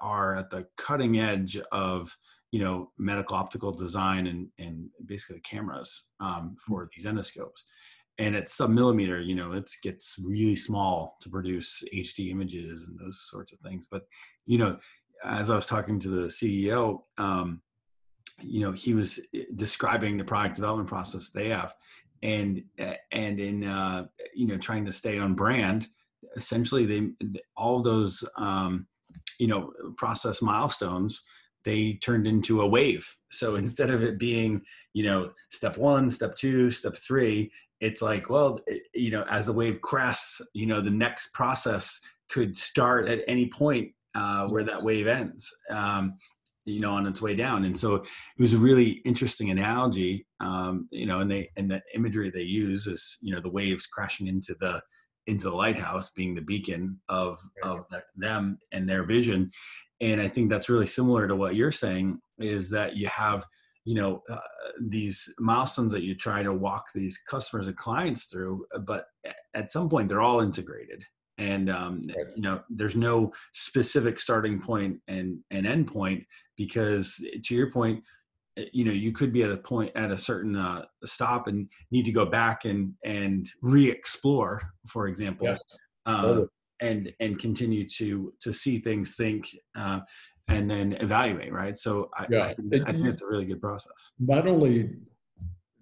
are 0.00 0.36
at 0.36 0.50
the 0.50 0.66
cutting 0.76 1.18
edge 1.18 1.58
of 1.72 2.16
you 2.52 2.60
know 2.60 2.90
medical 2.98 3.36
optical 3.36 3.72
design 3.72 4.26
and 4.26 4.48
and 4.58 4.88
basically 5.06 5.40
cameras 5.40 6.08
um, 6.20 6.54
for 6.66 6.88
these 6.94 7.06
endoscopes 7.06 7.62
and 8.18 8.34
at 8.34 8.48
sub 8.48 8.70
millimeter 8.70 9.20
you 9.20 9.34
know 9.34 9.52
it 9.52 9.70
gets 9.82 10.16
really 10.24 10.56
small 10.56 11.16
to 11.20 11.28
produce 11.28 11.82
hd 11.94 12.30
images 12.30 12.82
and 12.82 12.98
those 12.98 13.28
sorts 13.30 13.52
of 13.52 13.58
things 13.60 13.88
but 13.90 14.02
you 14.46 14.58
know 14.58 14.76
as 15.24 15.50
i 15.50 15.54
was 15.54 15.66
talking 15.66 15.98
to 15.98 16.08
the 16.08 16.26
ceo 16.28 17.00
um, 17.18 17.60
you 18.40 18.60
know 18.60 18.72
he 18.72 18.94
was 18.94 19.20
eh, 19.34 19.44
describing 19.54 20.16
the 20.16 20.24
product 20.24 20.56
development 20.56 20.88
process 20.88 21.30
they 21.30 21.48
have 21.48 21.72
and 22.22 22.62
eh, 22.78 22.96
and 23.12 23.40
in 23.40 23.64
uh, 23.64 24.06
you 24.34 24.46
know 24.46 24.56
trying 24.56 24.84
to 24.84 24.92
stay 24.92 25.18
on 25.18 25.34
brand 25.34 25.88
essentially 26.36 26.86
they 26.86 27.08
all 27.56 27.82
those 27.82 28.24
um, 28.36 28.86
you 29.38 29.48
know 29.48 29.72
process 29.96 30.42
milestones 30.42 31.22
they 31.64 31.94
turned 31.94 32.28
into 32.28 32.60
a 32.60 32.66
wave. 32.66 33.16
So 33.32 33.56
instead 33.56 33.90
of 33.90 34.02
it 34.02 34.18
being 34.18 34.62
you 34.92 35.04
know 35.04 35.30
step 35.50 35.76
one 35.76 36.10
step 36.10 36.36
two 36.36 36.70
step 36.70 36.96
three 36.96 37.50
it's 37.80 38.00
like 38.00 38.30
well 38.30 38.60
it, 38.66 38.84
you 38.94 39.10
know 39.10 39.24
as 39.28 39.46
the 39.46 39.52
wave 39.52 39.80
crests 39.80 40.40
you 40.54 40.66
know 40.66 40.80
the 40.80 40.90
next 40.90 41.34
process 41.34 42.00
could 42.30 42.56
start 42.56 43.08
at 43.08 43.22
any 43.28 43.48
point 43.48 43.92
uh, 44.14 44.48
where 44.48 44.64
that 44.64 44.82
wave 44.82 45.06
ends. 45.06 45.52
Um, 45.70 46.14
you 46.66 46.80
know 46.80 46.92
on 46.92 47.06
its 47.06 47.22
way 47.22 47.34
down. 47.34 47.64
And 47.64 47.78
so 47.78 47.94
it 47.96 48.06
was 48.38 48.52
a 48.52 48.58
really 48.58 49.00
interesting 49.04 49.50
analogy 49.50 50.26
um, 50.40 50.88
you 50.90 51.06
know 51.06 51.20
and 51.20 51.30
they 51.30 51.50
and 51.56 51.70
the 51.70 51.82
imagery 51.94 52.30
they 52.30 52.42
use 52.42 52.86
is 52.86 53.16
you 53.22 53.34
know 53.34 53.40
the 53.40 53.50
waves 53.50 53.86
crashing 53.86 54.26
into 54.26 54.54
the 54.60 54.82
into 55.26 55.48
the 55.48 55.56
lighthouse 55.56 56.12
being 56.12 56.34
the 56.34 56.42
beacon 56.42 57.00
of 57.08 57.38
of 57.62 57.86
the, 57.90 58.02
them 58.16 58.58
and 58.72 58.88
their 58.88 59.04
vision. 59.04 59.50
And 60.00 60.20
i 60.20 60.28
think 60.28 60.50
that's 60.50 60.68
really 60.68 60.86
similar 60.86 61.26
to 61.26 61.34
what 61.34 61.54
you're 61.56 61.72
saying 61.72 62.18
is 62.38 62.68
that 62.70 62.96
you 62.96 63.06
have 63.06 63.46
you 63.86 63.94
know 63.94 64.22
uh, 64.28 64.38
these 64.80 65.32
milestones 65.38 65.92
that 65.92 66.02
you 66.02 66.14
try 66.14 66.42
to 66.42 66.52
walk 66.52 66.86
these 66.94 67.18
customers 67.18 67.66
and 67.68 67.76
clients 67.76 68.24
through 68.24 68.66
but 68.80 69.06
at 69.54 69.70
some 69.70 69.88
point 69.88 70.08
they're 70.08 70.20
all 70.20 70.40
integrated 70.40 71.02
and 71.38 71.70
um, 71.70 72.08
right. 72.16 72.26
you 72.34 72.42
know 72.42 72.60
there's 72.70 72.96
no 72.96 73.32
specific 73.52 74.18
starting 74.18 74.60
point 74.60 74.98
and 75.08 75.38
and 75.50 75.66
end 75.66 75.86
point 75.86 76.24
because 76.56 77.22
to 77.44 77.54
your 77.54 77.70
point 77.70 78.02
eh, 78.56 78.64
you 78.72 78.84
know 78.84 78.92
you 78.92 79.12
could 79.12 79.32
be 79.32 79.42
at 79.42 79.50
a 79.50 79.56
point 79.56 79.90
at 79.94 80.10
a 80.10 80.18
certain 80.18 80.56
uh, 80.56 80.84
stop 81.04 81.46
and 81.46 81.70
need 81.90 82.04
to 82.04 82.12
go 82.12 82.24
back 82.24 82.64
and 82.64 82.94
and 83.04 83.48
re-explore 83.62 84.62
for 84.86 85.08
example 85.08 85.46
yes. 85.46 85.62
uh, 86.06 86.42
and 86.80 87.12
and 87.20 87.38
continue 87.38 87.86
to 87.88 88.32
to 88.40 88.52
see 88.52 88.78
things 88.78 89.16
think 89.16 89.48
uh, 89.76 90.00
and 90.48 90.70
then 90.70 90.92
evaluate 91.00 91.52
right 91.52 91.76
so 91.76 92.08
I, 92.14 92.26
yeah. 92.30 92.38
I, 92.38 92.50
I 92.50 92.54
think 92.92 93.06
it's 93.06 93.22
a 93.22 93.26
really 93.26 93.46
good 93.46 93.60
process 93.60 94.12
not 94.18 94.46
only 94.46 94.90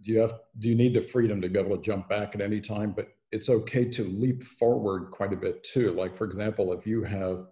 do 0.03 0.13
you 0.13 0.21
have 0.21 0.35
do 0.59 0.69
you 0.69 0.75
need 0.75 0.95
the 0.95 1.01
freedom 1.01 1.41
to 1.41 1.49
be 1.49 1.59
able 1.59 1.77
to 1.77 1.83
jump 1.83 2.09
back 2.09 2.35
at 2.35 2.41
any 2.41 2.61
time 2.61 2.93
but 2.95 3.09
it's 3.35 3.49
okay 3.49 3.85
to 3.85 4.05
leap 4.05 4.45
forward 4.45 5.11
quite 5.11 5.33
a 5.33 5.37
bit 5.37 5.65
too. 5.65 5.91
Like 5.93 6.15
for 6.15 6.25
example 6.25 6.73
if 6.73 6.87
you 6.87 7.03
have 7.03 7.45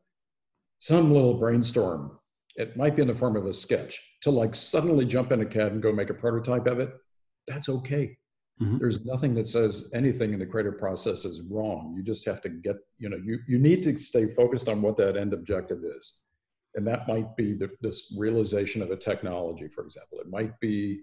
some 0.78 1.12
little 1.12 1.34
brainstorm 1.34 2.18
it 2.56 2.76
might 2.76 2.94
be 2.94 3.02
in 3.02 3.08
the 3.08 3.14
form 3.14 3.36
of 3.36 3.46
a 3.46 3.54
sketch 3.54 4.00
to 4.20 4.30
like 4.30 4.54
suddenly 4.54 5.04
jump 5.04 5.32
in 5.32 5.40
a 5.40 5.46
CAD 5.46 5.72
and 5.72 5.82
go 5.82 5.90
make 5.90 6.10
a 6.10 6.14
prototype 6.14 6.66
of 6.66 6.78
it 6.80 6.90
that's 7.46 7.68
okay. 7.68 8.16
Mm-hmm. 8.60 8.78
there's 8.78 9.04
nothing 9.04 9.34
that 9.34 9.48
says 9.48 9.90
anything 9.94 10.34
in 10.34 10.38
the 10.38 10.46
creative 10.46 10.78
process 10.78 11.24
is 11.24 11.40
wrong. 11.50 11.94
You 11.96 12.02
just 12.02 12.24
have 12.26 12.40
to 12.42 12.48
get 12.48 12.76
you 12.98 13.08
know 13.08 13.16
you, 13.16 13.38
you 13.48 13.58
need 13.58 13.82
to 13.84 13.96
stay 13.96 14.26
focused 14.26 14.68
on 14.68 14.82
what 14.82 14.96
that 14.98 15.16
end 15.16 15.32
objective 15.32 15.82
is. 15.84 16.18
And 16.74 16.86
that 16.86 17.08
might 17.08 17.34
be 17.36 17.54
the, 17.54 17.70
this 17.80 18.14
realization 18.16 18.82
of 18.82 18.90
a 18.90 18.96
technology 18.96 19.68
for 19.68 19.82
example. 19.84 20.18
It 20.20 20.30
might 20.30 20.58
be 20.60 21.00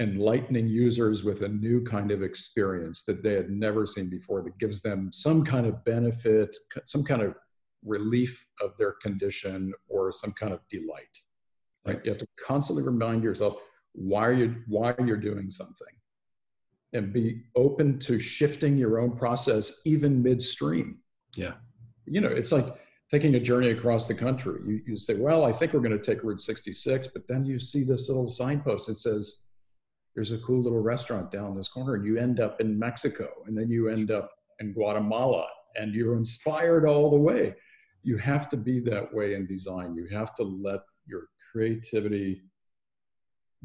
enlightening 0.00 0.68
users 0.68 1.24
with 1.24 1.42
a 1.42 1.48
new 1.48 1.82
kind 1.82 2.10
of 2.10 2.22
experience 2.22 3.02
that 3.04 3.22
they 3.22 3.32
had 3.32 3.50
never 3.50 3.86
seen 3.86 4.10
before 4.10 4.42
that 4.42 4.58
gives 4.58 4.82
them 4.82 5.10
some 5.12 5.44
kind 5.44 5.66
of 5.66 5.82
benefit 5.84 6.54
some 6.84 7.02
kind 7.02 7.22
of 7.22 7.34
relief 7.84 8.46
of 8.60 8.76
their 8.78 8.92
condition 9.02 9.72
or 9.88 10.12
some 10.12 10.32
kind 10.32 10.52
of 10.52 10.60
delight 10.68 11.20
right? 11.86 12.00
You 12.04 12.10
have 12.10 12.18
to 12.18 12.26
constantly 12.44 12.82
remind 12.82 13.22
yourself 13.22 13.56
why 13.92 14.32
you 14.32 14.56
why 14.66 14.94
you're 15.04 15.16
doing 15.16 15.48
something 15.48 15.86
and 16.92 17.12
be 17.12 17.42
open 17.54 17.98
to 18.00 18.18
shifting 18.18 18.76
your 18.76 19.00
own 19.00 19.16
process 19.16 19.72
even 19.84 20.22
midstream. 20.22 20.98
Yeah. 21.34 21.54
You 22.06 22.20
know 22.20 22.28
it's 22.28 22.52
like 22.52 22.66
taking 23.10 23.36
a 23.36 23.40
journey 23.40 23.70
across 23.70 24.06
the 24.06 24.14
country. 24.14 24.60
You, 24.66 24.80
you 24.86 24.96
say 24.96 25.14
well 25.14 25.44
i 25.44 25.52
think 25.52 25.72
we're 25.72 25.80
going 25.80 25.98
to 25.98 26.04
take 26.04 26.22
route 26.24 26.40
66 26.40 27.06
but 27.08 27.26
then 27.28 27.44
you 27.44 27.58
see 27.58 27.84
this 27.84 28.08
little 28.08 28.26
signpost 28.26 28.88
that 28.88 28.96
says 28.96 29.38
there's 30.16 30.32
a 30.32 30.38
cool 30.38 30.62
little 30.62 30.82
restaurant 30.82 31.30
down 31.30 31.54
this 31.54 31.68
corner 31.68 31.94
and 31.94 32.04
you 32.04 32.18
end 32.18 32.40
up 32.40 32.60
in 32.60 32.76
mexico 32.76 33.28
and 33.46 33.56
then 33.56 33.70
you 33.70 33.88
end 33.88 34.10
up 34.10 34.32
in 34.58 34.72
guatemala 34.72 35.46
and 35.76 35.94
you're 35.94 36.16
inspired 36.16 36.84
all 36.86 37.10
the 37.10 37.16
way 37.16 37.54
you 38.06 38.16
have 38.16 38.48
to 38.48 38.56
be 38.56 38.78
that 38.78 39.12
way 39.12 39.34
in 39.34 39.46
design. 39.46 39.96
You 39.96 40.06
have 40.16 40.32
to 40.36 40.44
let 40.44 40.80
your 41.06 41.26
creativity 41.50 42.40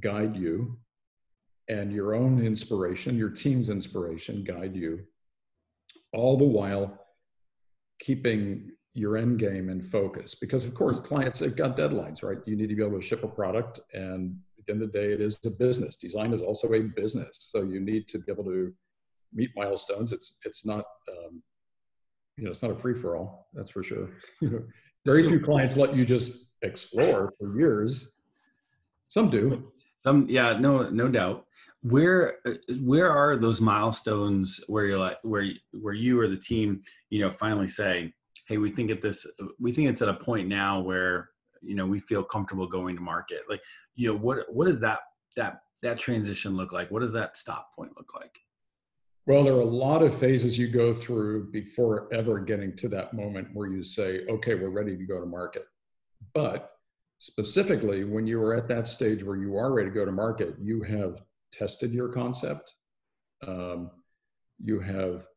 guide 0.02 0.36
you 0.36 0.80
and 1.70 1.94
your 1.94 2.16
own 2.16 2.44
inspiration, 2.44 3.20
your 3.20 3.30
team's 3.30 3.70
inspiration 3.70 4.44
guide 4.44 4.76
you, 4.76 5.02
all 6.12 6.38
the 6.38 6.44
while 6.44 7.06
keeping 8.00 8.72
your 8.96 9.16
end 9.16 9.38
game 9.38 9.70
in 9.70 9.80
focus. 9.80 10.34
Because, 10.34 10.66
of 10.66 10.74
course, 10.74 11.00
clients, 11.00 11.38
they've 11.38 11.56
got 11.56 11.78
deadlines, 11.78 12.24
right? 12.24 12.40
You 12.48 12.56
need 12.56 12.70
to 12.70 12.76
be 12.76 12.84
able 12.84 13.00
to 13.00 13.08
ship 13.08 13.24
a 13.24 13.28
product. 13.28 13.80
And 13.94 14.36
at 14.62 14.66
the 14.68 14.74
end 14.74 14.84
of 14.84 14.92
the 14.92 15.00
day, 15.00 15.12
it 15.12 15.22
is 15.22 15.40
a 15.46 15.50
business. 15.50 15.96
Design 15.96 16.34
is 16.34 16.42
also 16.42 16.72
a 16.74 16.82
business. 16.82 17.50
So 17.52 17.64
you 17.64 17.80
need 17.80 18.08
to 18.10 18.20
be 18.20 18.32
able 18.32 18.44
to 18.46 18.72
meet 19.34 19.50
milestones. 19.56 20.12
It's, 20.12 20.38
it's 20.46 20.66
not, 20.66 20.86
um, 21.10 21.42
you 22.38 22.46
know, 22.46 22.52
it's 22.52 22.62
not 22.62 22.72
a 22.72 22.76
free 22.76 22.94
for 22.94 23.16
all. 23.16 23.48
That's 23.54 23.72
for 23.72 23.84
sure. 23.84 24.10
Very 25.06 25.24
so, 25.24 25.30
few 25.30 25.40
clients 25.40 25.78
let 25.78 25.96
you 25.96 26.06
just 26.06 26.46
explore 26.62 27.34
for 27.40 27.58
years. 27.58 28.12
Some 29.08 29.30
do. 29.30 29.72
Some, 30.04 30.28
yeah, 30.30 30.58
no, 30.60 30.90
no 30.90 31.08
doubt. 31.08 31.46
Where, 31.82 32.38
where 32.82 33.10
are 33.10 33.36
those 33.38 33.62
milestones 33.62 34.64
where 34.68 34.86
you're 34.86 35.00
like, 35.00 35.18
where, 35.24 35.46
where 35.72 35.96
you 35.96 36.20
or 36.20 36.28
the 36.28 36.38
team, 36.38 36.82
you 37.10 37.22
know, 37.22 37.32
finally 37.32 37.68
say, 37.68 38.14
hey, 38.48 38.58
we 38.58 38.70
think 38.70 38.92
at 38.92 39.02
this, 39.02 39.26
we 39.60 39.72
think 39.72 39.90
it's 39.90 40.04
at 40.04 40.10
a 40.10 40.14
point 40.14 40.48
now 40.48 40.80
where, 40.80 41.30
you 41.62 41.76
know, 41.76 41.86
we 41.86 42.00
feel 42.00 42.24
comfortable 42.24 42.68
going 42.68 42.96
to 42.96 43.02
market. 43.02 43.42
Like, 43.50 43.62
you 43.96 44.12
know, 44.12 44.18
what, 44.18 44.46
what 44.54 44.66
does 44.66 44.80
that, 44.82 45.02
that, 45.36 45.62
that 45.82 46.00
transition 46.00 46.56
look 46.56 46.72
like? 46.72 46.92
What 46.92 47.02
does 47.02 47.14
that 47.14 47.38
stop 47.38 47.76
point 47.76 47.92
look 47.98 48.14
like? 48.16 48.38
Well, 49.28 49.44
there 49.44 49.54
are 49.54 49.62
a 49.62 49.66
lot 49.66 50.02
of 50.02 50.16
phases 50.16 50.58
you 50.58 50.68
go 50.68 50.94
through 50.94 51.52
before 51.52 52.12
ever 52.12 52.40
getting 52.40 52.76
to 52.78 52.90
that 52.90 53.14
moment 53.14 53.50
where 53.54 53.68
you 53.68 53.84
say, 53.84 54.26
okay, 54.28 54.56
we're 54.56 54.72
ready 54.72 54.98
to 54.98 55.06
go 55.06 55.20
to 55.20 55.26
market. 55.28 55.66
But 56.34 56.72
specifically, 57.20 58.04
when 58.04 58.26
you 58.26 58.42
are 58.42 58.56
at 58.56 58.68
that 58.70 58.88
stage 58.88 59.24
where 59.24 59.38
you 59.38 59.56
are 59.58 59.74
ready 59.74 59.90
to 59.90 59.94
go 59.94 60.06
to 60.06 60.12
market, 60.12 60.56
you 60.60 60.82
have 60.82 61.22
tested 61.52 61.94
your 61.94 62.10
concept, 62.10 62.74
um, 63.46 63.92
you 64.64 64.80
have 64.80 65.28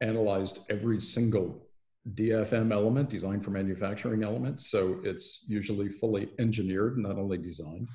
analyzed 0.00 0.60
every 0.68 1.00
single 1.00 1.67
DFM 2.14 2.72
element, 2.72 3.10
design 3.10 3.40
for 3.40 3.50
manufacturing 3.50 4.24
element. 4.24 4.60
So 4.60 5.00
it's 5.04 5.44
usually 5.48 5.88
fully 5.88 6.30
engineered, 6.38 6.98
not 6.98 7.18
only 7.18 7.38
designed. 7.38 7.88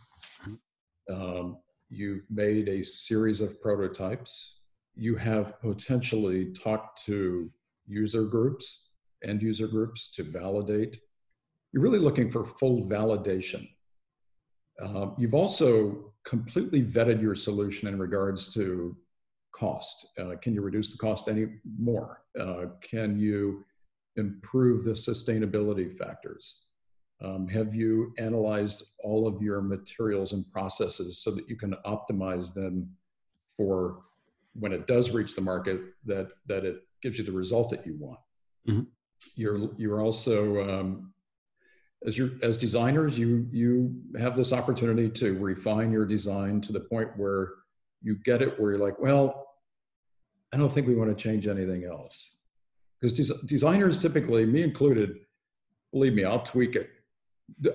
Um, 1.09 1.57
you've 1.89 2.25
made 2.29 2.69
a 2.69 2.83
series 2.83 3.41
of 3.41 3.61
prototypes 3.61 4.53
you 4.95 5.15
have 5.15 5.59
potentially 5.59 6.53
talked 6.53 7.03
to 7.05 7.51
user 7.87 8.23
groups, 8.23 8.89
end 9.23 9.41
user 9.41 9.67
groups 9.67 10.09
to 10.11 10.23
validate. 10.23 10.99
You're 11.71 11.83
really 11.83 11.99
looking 11.99 12.29
for 12.29 12.43
full 12.43 12.87
validation. 12.87 13.67
Uh, 14.81 15.07
you've 15.17 15.33
also 15.33 16.13
completely 16.25 16.83
vetted 16.83 17.21
your 17.21 17.35
solution 17.35 17.87
in 17.87 17.99
regards 17.99 18.53
to 18.53 18.95
cost. 19.53 20.07
Uh, 20.19 20.35
can 20.41 20.53
you 20.53 20.61
reduce 20.61 20.91
the 20.91 20.97
cost 20.97 21.27
any 21.27 21.47
more? 21.79 22.21
Uh, 22.39 22.65
can 22.81 23.19
you 23.19 23.63
improve 24.15 24.83
the 24.83 24.91
sustainability 24.91 25.91
factors? 25.91 26.61
Um, 27.23 27.47
have 27.47 27.73
you 27.73 28.13
analyzed 28.17 28.83
all 28.99 29.27
of 29.27 29.41
your 29.41 29.61
materials 29.61 30.33
and 30.33 30.49
processes 30.51 31.19
so 31.19 31.31
that 31.31 31.47
you 31.47 31.55
can 31.55 31.75
optimize 31.85 32.53
them 32.53 32.89
for 33.55 33.99
when 34.53 34.73
it 34.73 34.87
does 34.87 35.11
reach 35.11 35.35
the 35.35 35.41
market 35.41 35.79
that 36.05 36.29
that 36.47 36.65
it 36.65 36.83
gives 37.01 37.17
you 37.17 37.23
the 37.23 37.31
result 37.31 37.69
that 37.69 37.85
you 37.85 37.95
want 37.99 38.19
mm-hmm. 38.67 38.83
you're 39.35 39.69
you're 39.77 40.01
also 40.01 40.69
um, 40.69 41.13
as 42.05 42.17
you 42.17 42.37
as 42.41 42.57
designers 42.57 43.17
you 43.17 43.47
you 43.51 43.95
have 44.19 44.35
this 44.35 44.53
opportunity 44.53 45.09
to 45.09 45.37
refine 45.39 45.91
your 45.91 46.05
design 46.05 46.61
to 46.61 46.71
the 46.71 46.79
point 46.79 47.09
where 47.15 47.49
you 48.01 48.15
get 48.23 48.41
it 48.41 48.59
where 48.59 48.71
you're 48.71 48.79
like 48.79 48.99
well 48.99 49.47
i 50.53 50.57
don't 50.57 50.71
think 50.71 50.87
we 50.87 50.95
want 50.95 51.09
to 51.09 51.15
change 51.15 51.47
anything 51.47 51.85
else 51.85 52.37
because 53.03 53.13
des- 53.13 53.45
designers 53.47 53.99
typically 53.99 54.45
me 54.45 54.63
included 54.63 55.17
believe 55.91 56.13
me 56.13 56.23
i'll 56.23 56.41
tweak 56.41 56.75
it 56.75 56.89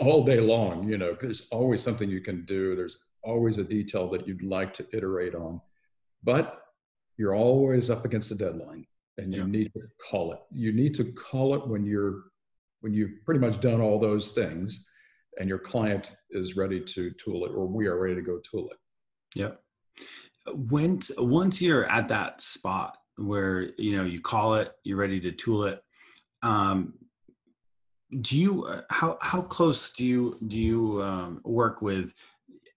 all 0.00 0.24
day 0.24 0.40
long. 0.40 0.88
You 0.88 0.98
know, 0.98 1.16
there's 1.20 1.48
always 1.50 1.82
something 1.82 2.10
you 2.10 2.20
can 2.20 2.44
do. 2.44 2.74
There's 2.74 2.98
always 3.22 3.58
a 3.58 3.64
detail 3.64 4.08
that 4.10 4.26
you'd 4.26 4.42
like 4.42 4.72
to 4.74 4.86
iterate 4.92 5.34
on, 5.34 5.60
but 6.22 6.62
you're 7.16 7.34
always 7.34 7.90
up 7.90 8.04
against 8.04 8.30
a 8.30 8.34
deadline, 8.34 8.86
and 9.18 9.34
you 9.34 9.40
yeah. 9.42 9.48
need 9.48 9.72
to 9.74 9.82
call 10.10 10.32
it. 10.32 10.40
You 10.50 10.72
need 10.72 10.94
to 10.94 11.12
call 11.12 11.54
it 11.54 11.66
when 11.66 11.84
you're 11.84 12.24
when 12.80 12.94
you've 12.94 13.24
pretty 13.24 13.40
much 13.40 13.60
done 13.60 13.80
all 13.80 13.98
those 13.98 14.30
things, 14.30 14.84
and 15.38 15.48
your 15.48 15.58
client 15.58 16.12
is 16.30 16.56
ready 16.56 16.80
to 16.80 17.10
tool 17.12 17.44
it, 17.44 17.50
or 17.50 17.66
we 17.66 17.86
are 17.86 17.98
ready 17.98 18.14
to 18.14 18.22
go 18.22 18.38
tool 18.38 18.70
it. 18.70 18.78
Yep. 19.34 19.60
When 20.54 21.00
once 21.18 21.60
you're 21.60 21.90
at 21.90 22.08
that 22.08 22.40
spot 22.40 22.96
where 23.18 23.70
you 23.78 23.96
know 23.96 24.04
you 24.04 24.20
call 24.20 24.54
it, 24.54 24.72
you're 24.84 24.96
ready 24.96 25.20
to 25.20 25.32
tool 25.32 25.64
it. 25.64 25.82
Um, 26.42 26.94
do 28.20 28.38
you 28.38 28.64
uh, 28.64 28.82
how 28.90 29.18
how 29.20 29.42
close 29.42 29.92
do 29.92 30.04
you 30.04 30.38
do 30.46 30.58
you 30.58 31.02
um, 31.02 31.40
work 31.44 31.82
with 31.82 32.14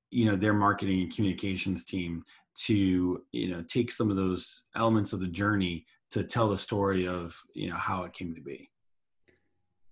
you 0.09 0.25
know 0.25 0.35
their 0.35 0.53
marketing 0.53 1.03
and 1.03 1.15
communications 1.15 1.85
team 1.85 2.23
to 2.53 3.23
you 3.31 3.49
know 3.49 3.63
take 3.63 3.91
some 3.91 4.09
of 4.09 4.17
those 4.17 4.63
elements 4.75 5.13
of 5.13 5.19
the 5.19 5.27
journey 5.27 5.85
to 6.11 6.23
tell 6.23 6.49
the 6.49 6.57
story 6.57 7.07
of 7.07 7.37
you 7.53 7.69
know 7.69 7.77
how 7.77 8.03
it 8.03 8.13
came 8.13 8.35
to 8.35 8.41
be? 8.41 8.69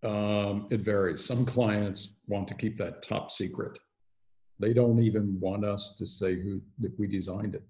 Um, 0.03 0.67
it 0.69 0.81
varies. 0.81 1.23
Some 1.23 1.45
clients 1.45 2.13
want 2.27 2.47
to 2.47 2.53
keep 2.53 2.77
that 2.77 3.03
top 3.03 3.31
secret. 3.31 3.77
They 4.59 4.73
don't 4.73 4.99
even 4.99 5.39
want 5.39 5.63
us 5.63 5.93
to 5.97 6.05
say 6.05 6.35
who 6.35 6.61
that 6.79 6.97
we 6.99 7.07
designed 7.07 7.55
it 7.55 7.63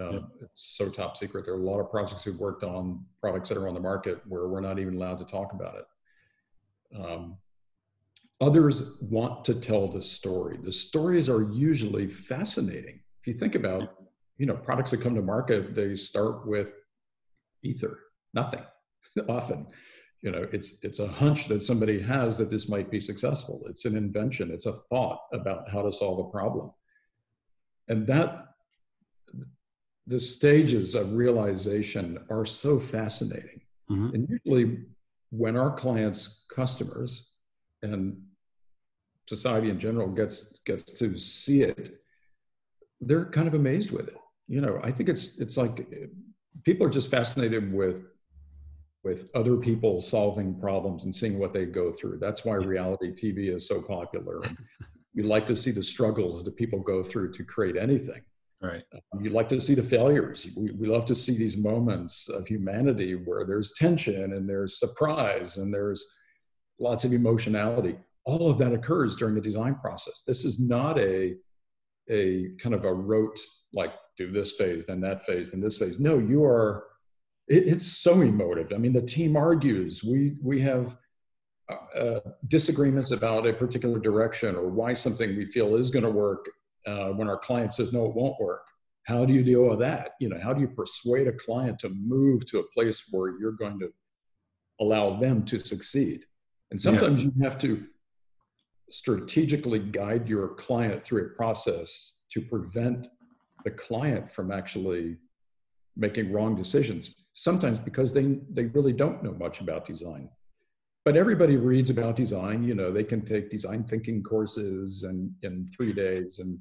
uh, 0.00 0.20
it's 0.40 0.76
so 0.76 0.88
top 0.88 1.16
secret 1.16 1.44
there 1.44 1.54
are 1.54 1.60
a 1.60 1.62
lot 1.62 1.80
of 1.80 1.90
projects 1.90 2.24
we've 2.24 2.38
worked 2.38 2.62
on 2.62 3.04
products 3.20 3.48
that 3.48 3.58
are 3.58 3.68
on 3.68 3.74
the 3.74 3.80
market 3.80 4.20
where 4.26 4.48
we're 4.48 4.60
not 4.60 4.78
even 4.78 4.94
allowed 4.94 5.18
to 5.18 5.24
talk 5.24 5.52
about 5.52 5.76
it 5.76 5.84
um, 6.98 7.36
others 8.42 8.98
want 9.00 9.44
to 9.44 9.54
tell 9.54 9.86
the 9.86 10.02
story. 10.02 10.58
The 10.60 10.72
stories 10.72 11.28
are 11.28 11.42
usually 11.52 12.06
fascinating. 12.08 13.00
If 13.20 13.26
you 13.26 13.34
think 13.34 13.54
about, 13.54 13.94
you 14.36 14.46
know, 14.46 14.56
products 14.56 14.90
that 14.90 15.00
come 15.00 15.14
to 15.14 15.22
market, 15.22 15.74
they 15.74 15.94
start 15.94 16.46
with 16.46 16.72
ether, 17.62 18.00
nothing, 18.34 18.62
often. 19.28 19.68
You 20.22 20.30
know, 20.30 20.46
it's 20.52 20.78
it's 20.82 21.00
a 21.00 21.08
hunch 21.08 21.48
that 21.48 21.62
somebody 21.62 22.00
has 22.00 22.38
that 22.38 22.50
this 22.50 22.68
might 22.68 22.90
be 22.90 23.00
successful. 23.00 23.62
It's 23.68 23.86
an 23.86 23.96
invention. 23.96 24.52
It's 24.52 24.66
a 24.66 24.72
thought 24.72 25.20
about 25.32 25.68
how 25.68 25.82
to 25.82 25.92
solve 25.92 26.20
a 26.20 26.30
problem, 26.30 26.70
and 27.88 28.06
that 28.06 28.51
the 30.06 30.18
stages 30.18 30.94
of 30.94 31.12
realization 31.12 32.18
are 32.30 32.44
so 32.44 32.78
fascinating. 32.78 33.60
Mm-hmm. 33.90 34.14
And 34.14 34.28
usually, 34.28 34.78
when 35.30 35.56
our 35.56 35.70
clients' 35.70 36.44
customers 36.54 37.30
and 37.82 38.20
society 39.26 39.70
in 39.70 39.78
general 39.78 40.08
gets 40.08 40.58
gets 40.66 40.84
to 40.84 41.16
see 41.16 41.62
it, 41.62 42.00
they're 43.00 43.26
kind 43.26 43.48
of 43.48 43.54
amazed 43.54 43.90
with 43.90 44.08
it. 44.08 44.16
You 44.48 44.60
know, 44.60 44.80
I 44.82 44.90
think 44.90 45.08
it's 45.08 45.38
it's 45.38 45.56
like 45.56 45.86
people 46.64 46.86
are 46.86 46.90
just 46.90 47.10
fascinated 47.10 47.72
with 47.72 48.04
with 49.04 49.30
other 49.34 49.56
people 49.56 50.00
solving 50.00 50.58
problems 50.60 51.04
and 51.04 51.14
seeing 51.14 51.38
what 51.38 51.52
they 51.52 51.64
go 51.64 51.92
through. 51.92 52.18
That's 52.18 52.44
why 52.44 52.54
reality 52.54 53.12
TV 53.12 53.54
is 53.54 53.66
so 53.66 53.82
popular. 53.82 54.42
you 55.14 55.24
like 55.24 55.46
to 55.46 55.56
see 55.56 55.72
the 55.72 55.82
struggles 55.82 56.42
that 56.44 56.56
people 56.56 56.78
go 56.78 57.02
through 57.02 57.32
to 57.32 57.44
create 57.44 57.76
anything. 57.76 58.22
Right. 58.62 58.84
Um, 58.94 59.24
you 59.24 59.30
like 59.30 59.48
to 59.48 59.60
see 59.60 59.74
the 59.74 59.82
failures. 59.82 60.46
We, 60.56 60.70
we 60.70 60.86
love 60.86 61.04
to 61.06 61.16
see 61.16 61.36
these 61.36 61.56
moments 61.56 62.28
of 62.28 62.46
humanity 62.46 63.14
where 63.14 63.44
there's 63.44 63.72
tension 63.72 64.34
and 64.34 64.48
there's 64.48 64.78
surprise 64.78 65.56
and 65.56 65.74
there's 65.74 66.06
lots 66.78 67.02
of 67.02 67.12
emotionality. 67.12 67.96
All 68.24 68.48
of 68.48 68.58
that 68.58 68.72
occurs 68.72 69.16
during 69.16 69.34
the 69.34 69.40
design 69.40 69.74
process. 69.74 70.22
This 70.24 70.44
is 70.44 70.60
not 70.60 70.96
a, 70.96 71.34
a 72.08 72.50
kind 72.60 72.72
of 72.72 72.84
a 72.84 72.94
rote, 72.94 73.38
like 73.74 73.94
do 74.16 74.30
this 74.30 74.52
phase, 74.52 74.84
then 74.84 75.00
that 75.00 75.26
phase, 75.26 75.50
then 75.50 75.60
this 75.60 75.78
phase. 75.78 75.98
No, 75.98 76.18
you 76.18 76.44
are, 76.44 76.84
it, 77.48 77.66
it's 77.66 77.86
so 77.86 78.20
emotive. 78.20 78.72
I 78.72 78.76
mean, 78.76 78.92
the 78.92 79.02
team 79.02 79.36
argues. 79.36 80.04
We, 80.04 80.36
we 80.40 80.60
have 80.60 80.96
uh, 81.68 81.98
uh 81.98 82.20
disagreements 82.46 83.10
about 83.10 83.46
a 83.46 83.52
particular 83.52 83.98
direction 83.98 84.54
or 84.54 84.68
why 84.68 84.94
something 84.94 85.36
we 85.36 85.46
feel 85.46 85.74
is 85.74 85.90
going 85.90 86.04
to 86.04 86.10
work 86.10 86.46
uh, 86.86 87.08
when 87.10 87.28
our 87.28 87.38
client 87.38 87.72
says 87.72 87.92
no 87.92 88.06
it 88.06 88.14
won't 88.14 88.40
work. 88.40 88.66
How 89.04 89.24
do 89.24 89.32
you 89.32 89.42
deal 89.42 89.68
with 89.68 89.80
that? 89.80 90.12
You 90.20 90.28
know 90.28 90.40
how 90.42 90.52
do 90.52 90.60
you 90.60 90.68
persuade 90.68 91.28
a 91.28 91.32
client 91.32 91.78
to 91.80 91.90
move 91.90 92.46
to 92.46 92.60
a 92.60 92.68
place 92.74 93.04
where 93.10 93.38
you're 93.38 93.52
going 93.52 93.78
to 93.80 93.90
allow 94.80 95.16
them 95.16 95.44
to 95.46 95.58
succeed? 95.58 96.24
And 96.70 96.80
sometimes 96.80 97.22
yeah. 97.22 97.30
you 97.34 97.44
have 97.44 97.58
to 97.58 97.84
strategically 98.90 99.78
guide 99.78 100.28
your 100.28 100.48
client 100.48 101.02
through 101.02 101.26
a 101.26 101.28
process 101.30 102.24
to 102.30 102.40
prevent 102.42 103.08
the 103.64 103.70
client 103.70 104.30
from 104.30 104.50
actually 104.50 105.16
making 105.96 106.32
wrong 106.32 106.54
decisions 106.56 107.14
sometimes 107.34 107.78
because 107.78 108.12
they 108.12 108.38
they 108.50 108.66
really 108.66 108.92
don't 108.92 109.22
know 109.22 109.32
much 109.32 109.60
about 109.60 109.84
design. 109.84 110.28
But 111.04 111.16
everybody 111.16 111.56
reads 111.56 111.90
about 111.90 112.16
design 112.16 112.62
you 112.62 112.74
know 112.74 112.92
they 112.92 113.04
can 113.04 113.22
take 113.22 113.50
design 113.50 113.84
thinking 113.84 114.22
courses 114.22 115.04
and 115.04 115.32
in 115.42 115.66
three 115.74 115.92
days 115.92 116.38
and 116.38 116.58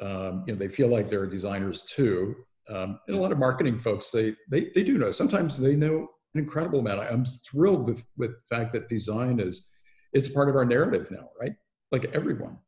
um, 0.00 0.44
you 0.46 0.52
know 0.52 0.58
they 0.58 0.68
feel 0.68 0.88
like 0.88 1.08
they're 1.08 1.26
designers 1.26 1.82
too. 1.82 2.34
Um, 2.68 2.98
and 3.06 3.16
a 3.16 3.20
lot 3.20 3.30
of 3.30 3.38
marketing 3.38 3.78
folks 3.78 4.10
they, 4.10 4.34
they 4.50 4.70
they 4.74 4.82
do 4.82 4.98
know. 4.98 5.10
Sometimes 5.10 5.58
they 5.58 5.76
know 5.76 6.08
an 6.34 6.40
incredible 6.40 6.80
amount. 6.80 7.00
I'm 7.00 7.24
thrilled 7.24 7.86
with 7.86 8.06
with 8.16 8.30
the 8.30 8.56
fact 8.56 8.72
that 8.74 8.88
design 8.88 9.40
is 9.40 9.68
it's 10.12 10.28
part 10.28 10.48
of 10.48 10.56
our 10.56 10.64
narrative 10.64 11.10
now 11.10 11.28
right? 11.40 11.52
Like 11.92 12.06
everyone 12.14 12.58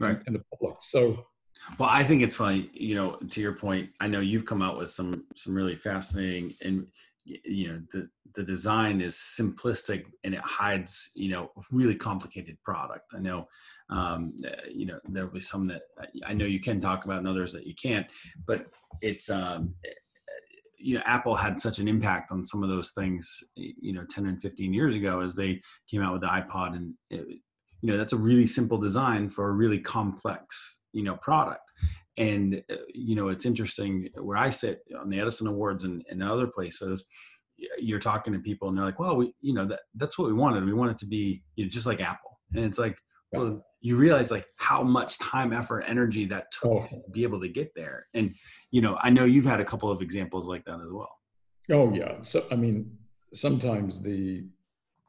right. 0.00 0.18
in 0.26 0.32
the 0.32 0.42
public. 0.52 0.76
So 0.80 1.24
well 1.78 1.88
i 1.88 2.02
think 2.02 2.22
it's 2.22 2.36
funny 2.36 2.68
you 2.72 2.94
know 2.94 3.16
to 3.30 3.40
your 3.40 3.52
point 3.52 3.88
i 4.00 4.06
know 4.06 4.20
you've 4.20 4.44
come 4.44 4.62
out 4.62 4.76
with 4.76 4.90
some 4.90 5.24
some 5.34 5.54
really 5.54 5.76
fascinating 5.76 6.52
and 6.64 6.86
you 7.24 7.68
know 7.68 7.80
the 7.92 8.08
the 8.34 8.42
design 8.42 9.00
is 9.00 9.16
simplistic 9.16 10.04
and 10.24 10.34
it 10.34 10.40
hides 10.40 11.10
you 11.14 11.30
know 11.30 11.50
a 11.56 11.62
really 11.72 11.94
complicated 11.94 12.56
product. 12.64 13.04
I 13.14 13.20
know 13.20 13.48
um, 13.90 14.32
uh, 14.46 14.50
you 14.72 14.86
know 14.86 14.98
there'll 15.04 15.30
be 15.30 15.40
some 15.40 15.66
that 15.66 15.82
i 16.26 16.32
know 16.32 16.44
you 16.44 16.60
can 16.60 16.80
talk 16.80 17.04
about 17.04 17.18
and 17.18 17.28
others 17.28 17.52
that 17.52 17.66
you 17.66 17.74
can't 17.74 18.06
but 18.46 18.66
it's 19.02 19.28
um, 19.30 19.74
eh, 19.84 19.90
you 20.78 20.96
know 20.96 21.02
apple 21.06 21.34
had 21.34 21.60
such 21.60 21.78
an 21.78 21.88
impact 21.88 22.30
on 22.32 22.44
some 22.44 22.62
of 22.62 22.68
those 22.68 22.90
things 22.92 23.42
you 23.56 23.92
know 23.92 24.04
10 24.08 24.26
and 24.26 24.40
15 24.40 24.72
years 24.72 24.94
ago 24.94 25.20
as 25.20 25.34
they 25.34 25.60
came 25.90 26.02
out 26.02 26.12
with 26.12 26.22
the 26.22 26.28
ipod 26.28 26.76
and 26.76 26.94
it, 27.10 27.26
you 27.82 27.90
know 27.90 27.96
that's 27.96 28.14
a 28.14 28.18
really 28.18 28.46
simple 28.46 28.78
design 28.78 29.28
for 29.28 29.48
a 29.48 29.52
really 29.52 29.78
complex 29.78 30.82
you 30.92 31.02
know 31.02 31.16
product 31.16 31.70
and 32.16 32.62
uh, 32.70 32.76
you 32.92 33.16
know 33.16 33.28
it's 33.28 33.46
interesting 33.46 34.08
where 34.20 34.36
i 34.36 34.48
sit 34.48 34.80
on 35.00 35.08
the 35.08 35.18
edison 35.18 35.46
awards 35.46 35.84
and, 35.84 36.04
and 36.08 36.22
other 36.22 36.46
places 36.46 37.06
you're 37.78 38.00
talking 38.00 38.32
to 38.32 38.38
people 38.38 38.68
and 38.68 38.76
they're 38.76 38.84
like 38.84 38.98
well 38.98 39.16
we 39.16 39.32
you 39.40 39.54
know 39.54 39.64
that 39.64 39.80
that's 39.94 40.18
what 40.18 40.28
we 40.28 40.34
wanted. 40.34 40.64
We 40.64 40.72
wanted 40.72 40.96
to 40.98 41.06
be 41.06 41.42
you 41.56 41.64
know 41.64 41.70
just 41.70 41.86
like 41.86 42.00
apple. 42.00 42.38
And 42.54 42.64
it's 42.64 42.78
like 42.78 42.98
well 43.32 43.64
you 43.80 43.96
realize 43.96 44.30
like 44.30 44.46
how 44.56 44.82
much 44.82 45.18
time 45.18 45.52
effort 45.52 45.84
energy 45.86 46.24
that 46.26 46.46
took 46.52 46.72
oh. 46.72 46.86
to 46.88 47.10
be 47.12 47.22
able 47.22 47.40
to 47.40 47.48
get 47.48 47.70
there. 47.74 48.06
And 48.14 48.34
you 48.70 48.80
know 48.80 48.98
i 49.02 49.10
know 49.10 49.24
you've 49.24 49.44
had 49.44 49.60
a 49.60 49.64
couple 49.64 49.90
of 49.90 50.02
examples 50.02 50.46
like 50.46 50.64
that 50.64 50.76
as 50.76 50.90
well. 50.90 51.16
Oh 51.70 51.92
yeah. 51.92 52.20
So 52.20 52.44
i 52.50 52.56
mean 52.56 52.96
sometimes 53.32 54.00
the 54.00 54.44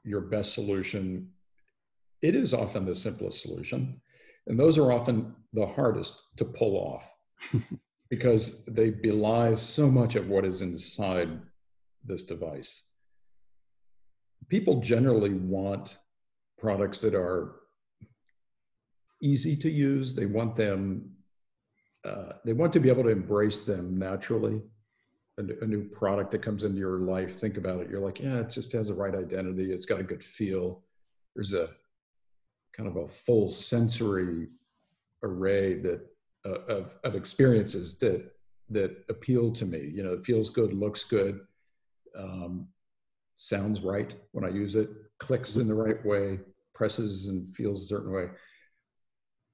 your 0.03 0.21
best 0.21 0.53
solution 0.53 1.29
it 2.21 2.35
is 2.35 2.53
often 2.53 2.85
the 2.85 2.95
simplest 2.95 3.41
solution 3.41 4.01
and 4.47 4.59
those 4.59 4.77
are 4.77 4.91
often 4.91 5.33
the 5.53 5.65
hardest 5.65 6.21
to 6.37 6.45
pull 6.45 6.75
off 6.75 7.15
because 8.09 8.63
they 8.65 8.89
belie 8.89 9.55
so 9.55 9.89
much 9.89 10.15
of 10.15 10.27
what 10.27 10.45
is 10.45 10.61
inside 10.61 11.39
this 12.03 12.23
device. 12.23 12.83
People 14.47 14.79
generally 14.79 15.33
want 15.33 15.97
products 16.59 16.99
that 16.99 17.15
are 17.15 17.55
easy 19.21 19.55
to 19.57 19.69
use. 19.69 20.13
They 20.13 20.27
want 20.27 20.55
them, 20.55 21.09
uh, 22.03 22.33
they 22.43 22.53
want 22.53 22.71
to 22.73 22.79
be 22.79 22.89
able 22.89 23.03
to 23.03 23.09
embrace 23.09 23.65
them 23.65 23.97
naturally. 23.97 24.61
A, 25.37 25.43
a, 25.63 25.67
new 25.67 25.83
product 25.89 26.31
that 26.31 26.41
comes 26.41 26.63
into 26.63 26.77
your 26.77 26.99
life, 26.99 27.35
think 27.35 27.57
about 27.57 27.81
it. 27.81 27.89
You're 27.89 27.99
like, 27.99 28.21
yeah, 28.21 28.39
it 28.39 28.49
just 28.49 28.71
has 28.71 28.87
the 28.87 28.93
right 28.93 29.13
identity. 29.13 29.73
It's 29.73 29.85
got 29.85 29.99
a 29.99 30.03
good 30.03 30.23
feel. 30.23 30.83
There's 31.35 31.53
a 31.53 31.71
kind 32.75 32.89
of 32.89 32.97
a 32.97 33.07
full 33.07 33.49
sensory 33.49 34.47
array 35.23 35.75
that 35.75 36.01
uh, 36.45 36.59
of, 36.67 36.97
of 37.03 37.15
experiences 37.15 37.97
that 37.99 38.31
that 38.69 39.03
appeal 39.09 39.51
to 39.51 39.65
me. 39.65 39.91
You 39.93 40.03
know 40.03 40.13
it 40.13 40.23
feels 40.23 40.49
good 40.49 40.73
looks 40.73 41.03
good 41.03 41.41
um, 42.17 42.67
sounds 43.37 43.81
right 43.81 44.15
when 44.31 44.45
i 44.45 44.47
use 44.47 44.75
it 44.75 44.89
clicks 45.19 45.57
in 45.57 45.67
the 45.67 45.73
right 45.73 46.03
way 46.05 46.39
presses 46.75 47.27
and 47.27 47.49
feels 47.55 47.81
a 47.81 47.85
certain 47.85 48.11
way. 48.11 48.27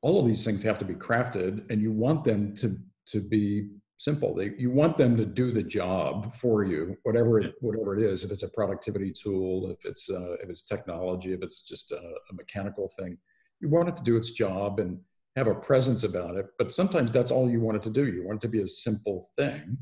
All 0.01 0.19
of 0.19 0.25
these 0.25 0.43
things 0.43 0.63
have 0.63 0.79
to 0.79 0.86
be 0.86 0.95
crafted 0.95 1.69
and 1.69 1.81
you 1.81 1.91
want 1.91 2.25
them 2.25 2.53
to 2.55 2.77
to 3.07 3.21
be 3.21 3.69
simple 4.01 4.33
they, 4.33 4.51
you 4.57 4.71
want 4.71 4.97
them 4.97 5.15
to 5.15 5.25
do 5.25 5.51
the 5.51 5.63
job 5.63 6.33
for 6.33 6.63
you 6.63 6.97
whatever 7.03 7.39
it 7.39 7.53
whatever 7.61 7.97
it 7.97 8.03
is 8.03 8.23
if 8.23 8.31
it's 8.31 8.43
a 8.43 8.49
productivity 8.49 9.11
tool 9.11 9.69
if 9.69 9.85
it's 9.85 10.09
uh, 10.09 10.33
if 10.43 10.49
it's 10.49 10.63
technology 10.63 11.33
if 11.33 11.41
it's 11.41 11.61
just 11.61 11.91
a, 11.91 12.01
a 12.29 12.33
mechanical 12.33 12.89
thing 12.97 13.17
you 13.59 13.69
want 13.69 13.87
it 13.87 13.95
to 13.95 14.03
do 14.03 14.17
its 14.17 14.31
job 14.31 14.79
and 14.79 14.99
have 15.35 15.47
a 15.47 15.55
presence 15.55 16.03
about 16.03 16.35
it. 16.35 16.47
But 16.57 16.73
sometimes 16.73 17.11
that's 17.11 17.31
all 17.31 17.49
you 17.49 17.61
want 17.61 17.77
it 17.77 17.83
to 17.83 17.89
do. 17.89 18.07
You 18.07 18.25
want 18.25 18.37
it 18.37 18.47
to 18.47 18.49
be 18.49 18.61
a 18.61 18.67
simple 18.67 19.27
thing 19.35 19.77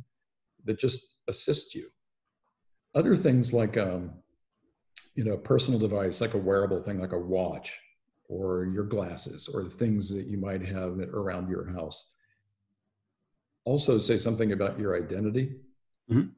that 0.65 0.77
just 0.77 1.15
assists 1.27 1.73
you. 1.73 1.89
Other 2.93 3.15
things 3.15 3.53
like, 3.53 3.77
um, 3.77 4.11
you 5.15 5.23
know, 5.23 5.33
a 5.33 5.37
personal 5.37 5.79
device, 5.79 6.21
like 6.21 6.33
a 6.33 6.37
wearable 6.39 6.83
thing, 6.83 6.99
like 6.99 7.13
a 7.13 7.19
watch 7.19 7.79
or 8.27 8.65
your 8.65 8.83
glasses 8.83 9.47
or 9.47 9.63
the 9.63 9.69
things 9.69 10.09
that 10.09 10.27
you 10.27 10.37
might 10.37 10.63
have 10.65 10.99
around 10.99 11.49
your 11.49 11.71
house. 11.71 12.11
Also, 13.69 13.99
say 13.99 14.17
something 14.17 14.51
about 14.51 14.79
your 14.79 14.97
identity. 14.97 15.55
Mm-hmm. 16.11 16.29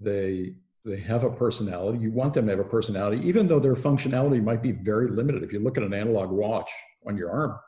They 0.00 0.54
they 0.84 0.98
have 0.98 1.22
a 1.22 1.30
personality. 1.30 1.98
You 1.98 2.10
want 2.10 2.34
them 2.34 2.46
to 2.46 2.52
have 2.52 2.58
a 2.58 2.68
personality, 2.68 3.24
even 3.28 3.46
though 3.46 3.60
their 3.60 3.76
functionality 3.76 4.42
might 4.42 4.60
be 4.60 4.72
very 4.72 5.06
limited. 5.08 5.44
If 5.44 5.52
you 5.52 5.60
look 5.60 5.76
at 5.78 5.84
an 5.84 5.94
analog 5.94 6.30
watch 6.30 6.70
on 7.06 7.16
your 7.16 7.30
arm, 7.30 7.60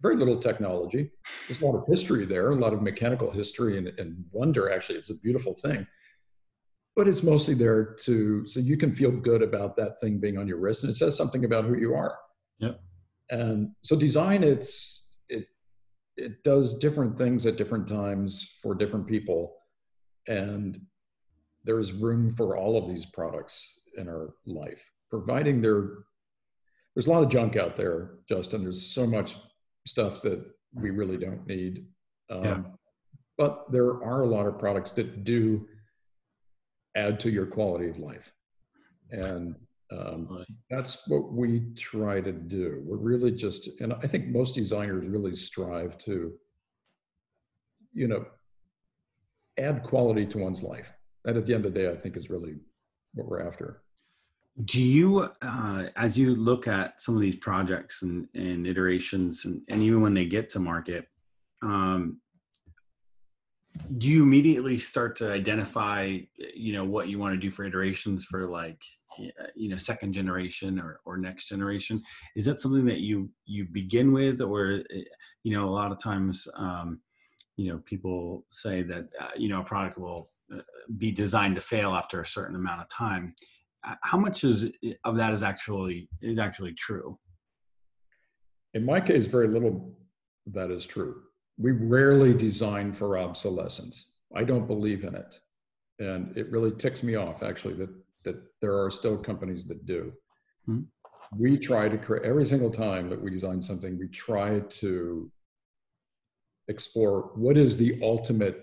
very 0.00 0.14
little 0.14 0.38
technology. 0.38 1.10
There's 1.48 1.60
a 1.60 1.66
lot 1.66 1.76
of 1.76 1.88
history 1.88 2.24
there, 2.24 2.50
a 2.50 2.54
lot 2.54 2.72
of 2.72 2.82
mechanical 2.82 3.28
history 3.32 3.78
and, 3.78 3.88
and 3.98 4.24
wonder. 4.30 4.72
Actually, 4.72 4.98
it's 4.98 5.10
a 5.10 5.16
beautiful 5.16 5.54
thing. 5.54 5.84
But 6.94 7.08
it's 7.08 7.24
mostly 7.24 7.54
there 7.54 7.96
to 8.04 8.46
so 8.46 8.60
you 8.60 8.76
can 8.76 8.92
feel 8.92 9.10
good 9.10 9.42
about 9.42 9.76
that 9.78 9.98
thing 10.00 10.18
being 10.18 10.38
on 10.38 10.46
your 10.46 10.58
wrist, 10.58 10.84
and 10.84 10.92
it 10.92 10.96
says 10.96 11.16
something 11.16 11.44
about 11.44 11.64
who 11.64 11.76
you 11.76 11.94
are. 11.94 12.16
Yeah. 12.60 12.74
And 13.28 13.72
so 13.82 13.96
design, 13.96 14.44
it's 14.44 15.05
it 16.16 16.42
does 16.42 16.78
different 16.78 17.16
things 17.16 17.46
at 17.46 17.56
different 17.56 17.86
times 17.86 18.58
for 18.62 18.74
different 18.74 19.06
people, 19.06 19.54
and 20.26 20.80
there's 21.64 21.92
room 21.92 22.30
for 22.30 22.56
all 22.56 22.76
of 22.76 22.88
these 22.88 23.06
products 23.06 23.80
in 23.96 24.08
our 24.08 24.34
life, 24.46 24.92
providing 25.10 25.60
they're 25.60 25.90
there's 26.94 27.06
a 27.06 27.10
lot 27.10 27.22
of 27.22 27.28
junk 27.28 27.56
out 27.56 27.76
there, 27.76 28.14
Justin. 28.26 28.62
There's 28.62 28.86
so 28.86 29.06
much 29.06 29.36
stuff 29.86 30.22
that 30.22 30.42
we 30.72 30.90
really 30.90 31.18
don't 31.18 31.46
need. 31.46 31.84
Um, 32.30 32.44
yeah. 32.44 32.62
But 33.36 33.70
there 33.70 34.02
are 34.02 34.22
a 34.22 34.26
lot 34.26 34.46
of 34.46 34.58
products 34.58 34.92
that 34.92 35.22
do 35.22 35.68
add 36.96 37.20
to 37.20 37.30
your 37.30 37.44
quality 37.44 37.90
of 37.90 37.98
life. 37.98 38.32
And 39.10 39.56
um, 39.90 40.44
that's 40.68 41.06
what 41.06 41.32
we 41.32 41.72
try 41.76 42.20
to 42.20 42.32
do. 42.32 42.82
We're 42.84 42.96
really 42.96 43.30
just, 43.30 43.68
and 43.80 43.92
I 43.94 44.06
think 44.06 44.26
most 44.26 44.54
designers 44.54 45.06
really 45.06 45.34
strive 45.34 45.96
to, 45.98 46.32
you 47.92 48.08
know, 48.08 48.26
add 49.58 49.82
quality 49.82 50.26
to 50.26 50.38
one's 50.38 50.62
life. 50.62 50.92
That 51.24 51.36
at 51.36 51.46
the 51.46 51.54
end 51.54 51.66
of 51.66 51.74
the 51.74 51.80
day, 51.80 51.90
I 51.90 51.94
think 51.94 52.16
is 52.16 52.30
really 52.30 52.56
what 53.14 53.26
we're 53.26 53.46
after 53.46 53.82
do 54.64 54.82
you 54.82 55.28
uh, 55.42 55.86
as 55.96 56.18
you 56.18 56.34
look 56.34 56.66
at 56.66 57.00
some 57.00 57.14
of 57.14 57.20
these 57.20 57.36
projects 57.36 58.02
and, 58.02 58.26
and 58.34 58.66
iterations 58.66 59.44
and, 59.44 59.60
and 59.68 59.82
even 59.82 60.00
when 60.00 60.14
they 60.14 60.24
get 60.24 60.48
to 60.48 60.58
market 60.58 61.08
um, 61.62 62.18
do 63.98 64.08
you 64.08 64.22
immediately 64.22 64.78
start 64.78 65.16
to 65.16 65.30
identify 65.30 66.18
you 66.54 66.72
know 66.72 66.84
what 66.84 67.08
you 67.08 67.18
want 67.18 67.34
to 67.34 67.40
do 67.40 67.50
for 67.50 67.64
iterations 67.64 68.24
for 68.24 68.46
like 68.46 68.82
you 69.54 69.68
know 69.68 69.76
second 69.76 70.12
generation 70.12 70.78
or, 70.78 71.00
or 71.04 71.16
next 71.16 71.48
generation. 71.48 72.00
Is 72.34 72.44
that 72.46 72.60
something 72.60 72.84
that 72.86 73.00
you 73.00 73.30
you 73.44 73.66
begin 73.66 74.12
with 74.12 74.40
or 74.40 74.82
eh, 74.94 75.02
you 75.42 75.56
know 75.56 75.68
a 75.68 75.70
lot 75.70 75.92
of 75.92 75.98
times 75.98 76.46
um, 76.56 77.00
you 77.56 77.70
know 77.70 77.78
people 77.84 78.44
say 78.50 78.82
that 78.82 79.06
uh, 79.20 79.28
you 79.36 79.48
know 79.48 79.60
a 79.60 79.64
product 79.64 79.98
will 79.98 80.28
uh, 80.54 80.60
be 80.98 81.10
designed 81.10 81.54
to 81.56 81.60
fail 81.60 81.94
after 81.94 82.20
a 82.20 82.26
certain 82.26 82.56
amount 82.56 82.80
of 82.80 82.88
time. 82.88 83.34
How 84.02 84.18
much 84.18 84.42
is 84.42 84.72
of 85.04 85.16
that 85.16 85.32
is 85.32 85.42
actually 85.44 86.08
is 86.20 86.38
actually 86.38 86.74
true? 86.74 87.18
In 88.74 88.84
my 88.84 89.00
case 89.00 89.26
very 89.26 89.48
little 89.48 89.96
that 90.46 90.70
is 90.70 90.86
true. 90.86 91.22
We 91.58 91.72
rarely 91.72 92.34
design 92.34 92.92
for 92.92 93.18
obsolescence. 93.18 94.10
I 94.34 94.44
don't 94.44 94.66
believe 94.66 95.04
in 95.04 95.14
it. 95.14 95.40
And 95.98 96.36
it 96.36 96.50
really 96.50 96.72
ticks 96.72 97.02
me 97.02 97.14
off 97.14 97.42
actually 97.42 97.74
that 97.74 97.90
that 98.26 98.36
there 98.60 98.78
are 98.82 98.90
still 98.90 99.16
companies 99.16 99.64
that 99.64 99.86
do 99.86 100.12
hmm. 100.66 100.82
we 101.38 101.56
try 101.56 101.88
to 101.88 101.96
create 101.96 102.24
every 102.24 102.44
single 102.44 102.70
time 102.70 103.08
that 103.08 103.20
we 103.20 103.30
design 103.30 103.62
something 103.62 103.98
we 103.98 104.08
try 104.08 104.60
to 104.68 105.30
explore 106.68 107.30
what 107.34 107.56
is 107.56 107.78
the 107.78 107.98
ultimate 108.02 108.58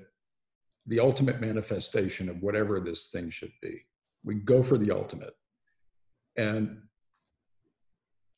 the 0.88 1.00
ultimate 1.00 1.40
manifestation 1.40 2.30
of 2.30 2.42
whatever 2.42 2.80
this 2.80 3.08
thing 3.08 3.30
should 3.30 3.54
be 3.62 3.82
we 4.24 4.36
go 4.36 4.64
for 4.64 4.78
the 4.78 4.92
ultimate. 4.92 5.34
And 6.38 6.82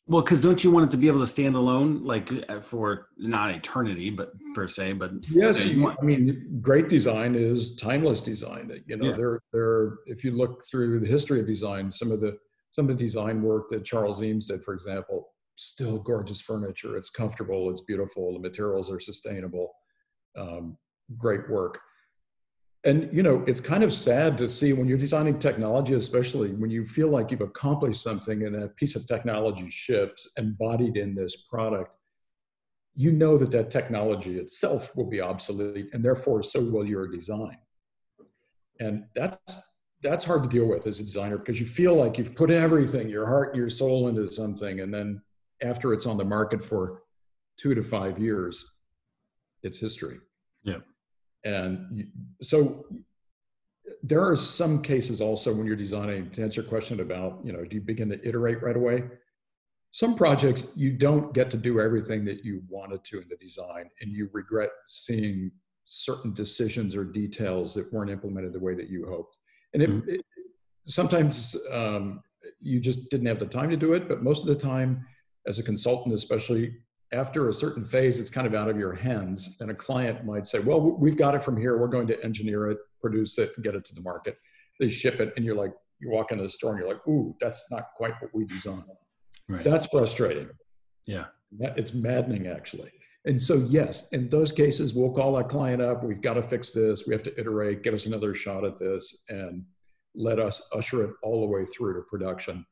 well, 0.07 0.21
because 0.21 0.41
don't 0.41 0.63
you 0.63 0.69
want 0.69 0.85
it 0.85 0.91
to 0.91 0.97
be 0.97 1.07
able 1.07 1.19
to 1.19 1.27
stand 1.27 1.55
alone, 1.55 2.03
like 2.03 2.31
uh, 2.49 2.59
for 2.59 3.07
not 3.17 3.49
eternity, 3.49 4.11
but 4.11 4.33
per 4.53 4.67
se, 4.67 4.93
but 4.93 5.11
yes, 5.29 5.65
you 5.65 5.81
want, 5.81 5.97
I 5.99 6.05
mean, 6.05 6.59
great 6.61 6.89
design 6.89 7.33
is 7.33 7.75
timeless 7.75 8.21
design. 8.21 8.71
You 8.85 8.97
know, 8.97 9.09
yeah. 9.09 9.15
there, 9.15 9.41
there. 9.51 9.93
If 10.05 10.23
you 10.23 10.31
look 10.31 10.63
through 10.69 10.99
the 10.99 11.07
history 11.07 11.39
of 11.39 11.47
design, 11.47 11.89
some 11.89 12.11
of 12.11 12.21
the 12.21 12.37
some 12.71 12.85
of 12.85 12.97
the 12.97 13.03
design 13.03 13.41
work 13.41 13.69
that 13.69 13.83
Charles 13.83 14.21
Eames 14.21 14.45
did, 14.45 14.63
for 14.63 14.73
example, 14.73 15.29
still 15.55 15.97
gorgeous 15.97 16.41
furniture. 16.41 16.97
It's 16.97 17.09
comfortable. 17.09 17.69
It's 17.71 17.81
beautiful. 17.81 18.33
The 18.33 18.39
materials 18.39 18.91
are 18.91 18.99
sustainable. 18.99 19.71
Um, 20.37 20.77
great 21.17 21.49
work 21.49 21.79
and 22.85 23.09
you 23.11 23.23
know 23.23 23.43
it's 23.47 23.59
kind 23.59 23.83
of 23.83 23.91
sad 23.91 24.37
to 24.37 24.47
see 24.47 24.71
when 24.71 24.87
you're 24.87 24.97
designing 24.97 25.37
technology 25.37 25.95
especially 25.95 26.51
when 26.51 26.69
you 26.69 26.83
feel 26.83 27.09
like 27.09 27.31
you've 27.31 27.41
accomplished 27.41 28.01
something 28.01 28.43
and 28.43 28.55
a 28.55 28.67
piece 28.69 28.95
of 28.95 29.05
technology 29.07 29.69
ships 29.69 30.27
embodied 30.37 30.95
in 30.95 31.13
this 31.15 31.35
product 31.35 31.91
you 32.95 33.11
know 33.11 33.37
that 33.37 33.51
that 33.51 33.69
technology 33.69 34.39
itself 34.39 34.95
will 34.95 35.05
be 35.05 35.19
obsolete 35.19 35.89
and 35.93 36.03
therefore 36.03 36.41
so 36.41 36.61
will 36.61 36.87
your 36.87 37.07
design. 37.07 37.57
And 38.79 39.05
that's 39.13 39.75
that's 40.01 40.23
hard 40.23 40.43
to 40.43 40.49
deal 40.49 40.65
with 40.65 40.87
as 40.87 40.99
a 40.99 41.03
designer 41.03 41.37
because 41.37 41.59
you 41.59 41.65
feel 41.65 41.95
like 41.95 42.17
you've 42.17 42.35
put 42.35 42.51
everything 42.51 43.09
your 43.09 43.25
heart 43.25 43.55
your 43.55 43.69
soul 43.69 44.07
into 44.07 44.31
something 44.31 44.79
and 44.81 44.93
then 44.93 45.21
after 45.61 45.93
it's 45.93 46.05
on 46.05 46.17
the 46.17 46.25
market 46.25 46.61
for 46.61 47.03
two 47.57 47.75
to 47.75 47.83
five 47.83 48.17
years 48.17 48.73
it's 49.63 49.77
history. 49.77 50.19
Yeah 50.63 50.79
and 51.45 52.07
so 52.41 52.85
there 54.03 54.23
are 54.23 54.35
some 54.35 54.81
cases 54.81 55.21
also 55.21 55.53
when 55.53 55.65
you're 55.65 55.75
designing 55.75 56.29
to 56.31 56.43
answer 56.43 56.61
your 56.61 56.69
question 56.69 56.99
about 56.99 57.39
you 57.43 57.53
know 57.53 57.63
do 57.63 57.75
you 57.75 57.81
begin 57.81 58.09
to 58.09 58.27
iterate 58.27 58.61
right 58.61 58.75
away 58.75 59.03
some 59.91 60.15
projects 60.15 60.67
you 60.75 60.91
don't 60.91 61.33
get 61.33 61.49
to 61.49 61.57
do 61.57 61.79
everything 61.79 62.25
that 62.25 62.43
you 62.43 62.61
wanted 62.67 63.03
to 63.03 63.21
in 63.21 63.27
the 63.29 63.37
design 63.37 63.89
and 64.01 64.11
you 64.11 64.29
regret 64.33 64.69
seeing 64.85 65.51
certain 65.85 66.33
decisions 66.33 66.95
or 66.95 67.05
details 67.05 67.73
that 67.75 67.91
weren't 67.93 68.09
implemented 68.09 68.51
the 68.51 68.59
way 68.59 68.73
that 68.73 68.89
you 68.89 69.05
hoped 69.07 69.37
and 69.73 69.83
it, 69.83 69.89
mm-hmm. 69.89 70.09
it 70.09 70.25
sometimes 70.87 71.55
um, 71.71 72.21
you 72.59 72.79
just 72.79 73.09
didn't 73.09 73.27
have 73.27 73.39
the 73.39 73.45
time 73.45 73.69
to 73.69 73.77
do 73.77 73.93
it 73.93 74.07
but 74.07 74.23
most 74.23 74.41
of 74.41 74.47
the 74.47 74.59
time 74.59 75.05
as 75.47 75.59
a 75.59 75.63
consultant 75.63 76.13
especially 76.13 76.75
after 77.15 77.49
a 77.49 77.53
certain 77.53 77.83
phase, 77.83 78.19
it's 78.19 78.29
kind 78.29 78.45
of 78.45 78.53
out 78.53 78.69
of 78.69 78.77
your 78.77 78.93
hands. 78.93 79.55
And 79.59 79.71
a 79.71 79.73
client 79.73 80.25
might 80.25 80.45
say, 80.45 80.59
well, 80.59 80.81
we've 80.81 81.17
got 81.17 81.33
it 81.33 81.41
from 81.41 81.57
here. 81.57 81.77
We're 81.77 81.87
going 81.87 82.07
to 82.07 82.23
engineer 82.23 82.69
it, 82.69 82.77
produce 83.01 83.37
it, 83.37 83.51
and 83.55 83.63
get 83.63 83.73
it 83.73 83.85
to 83.85 83.95
the 83.95 84.01
market. 84.01 84.37
They 84.79 84.89
ship 84.89 85.19
it, 85.19 85.33
and 85.35 85.45
you're 85.45 85.55
like, 85.55 85.73
you 85.99 86.09
walk 86.09 86.31
into 86.31 86.43
the 86.43 86.49
store 86.49 86.71
and 86.71 86.79
you're 86.79 86.89
like, 86.89 87.07
ooh, 87.07 87.33
that's 87.39 87.71
not 87.71 87.85
quite 87.95 88.13
what 88.21 88.35
we 88.35 88.45
designed. 88.45 88.83
Right. 89.47 89.63
That's 89.63 89.87
frustrating. 89.87 90.49
Yeah. 91.05 91.25
It's 91.59 91.93
maddening, 91.93 92.47
actually. 92.47 92.91
And 93.25 93.41
so, 93.41 93.55
yes, 93.55 94.11
in 94.11 94.29
those 94.29 94.51
cases, 94.51 94.93
we'll 94.93 95.11
call 95.11 95.35
that 95.37 95.47
client 95.47 95.81
up. 95.81 96.03
We've 96.03 96.21
got 96.21 96.33
to 96.33 96.43
fix 96.43 96.71
this. 96.71 97.07
We 97.07 97.13
have 97.13 97.23
to 97.23 97.39
iterate, 97.39 97.81
give 97.81 97.93
us 97.93 98.05
another 98.05 98.35
shot 98.35 98.65
at 98.65 98.77
this, 98.77 99.23
and 99.29 99.63
let 100.15 100.37
us 100.39 100.61
usher 100.73 101.03
it 101.03 101.11
all 101.23 101.41
the 101.41 101.47
way 101.47 101.65
through 101.65 101.95
to 101.95 102.01
production 102.01 102.65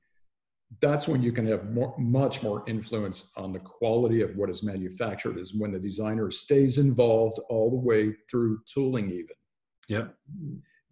that's 0.81 1.07
when 1.07 1.21
you 1.21 1.31
can 1.31 1.45
have 1.47 1.71
more, 1.71 1.93
much 1.97 2.41
more 2.41 2.63
influence 2.67 3.31
on 3.35 3.51
the 3.51 3.59
quality 3.59 4.21
of 4.21 4.35
what 4.35 4.49
is 4.49 4.63
manufactured 4.63 5.37
is 5.37 5.53
when 5.53 5.71
the 5.71 5.79
designer 5.79 6.29
stays 6.31 6.77
involved 6.77 7.39
all 7.49 7.69
the 7.69 7.77
way 7.77 8.15
through 8.29 8.59
tooling 8.65 9.09
even. 9.09 9.35
Yeah. 9.87 10.07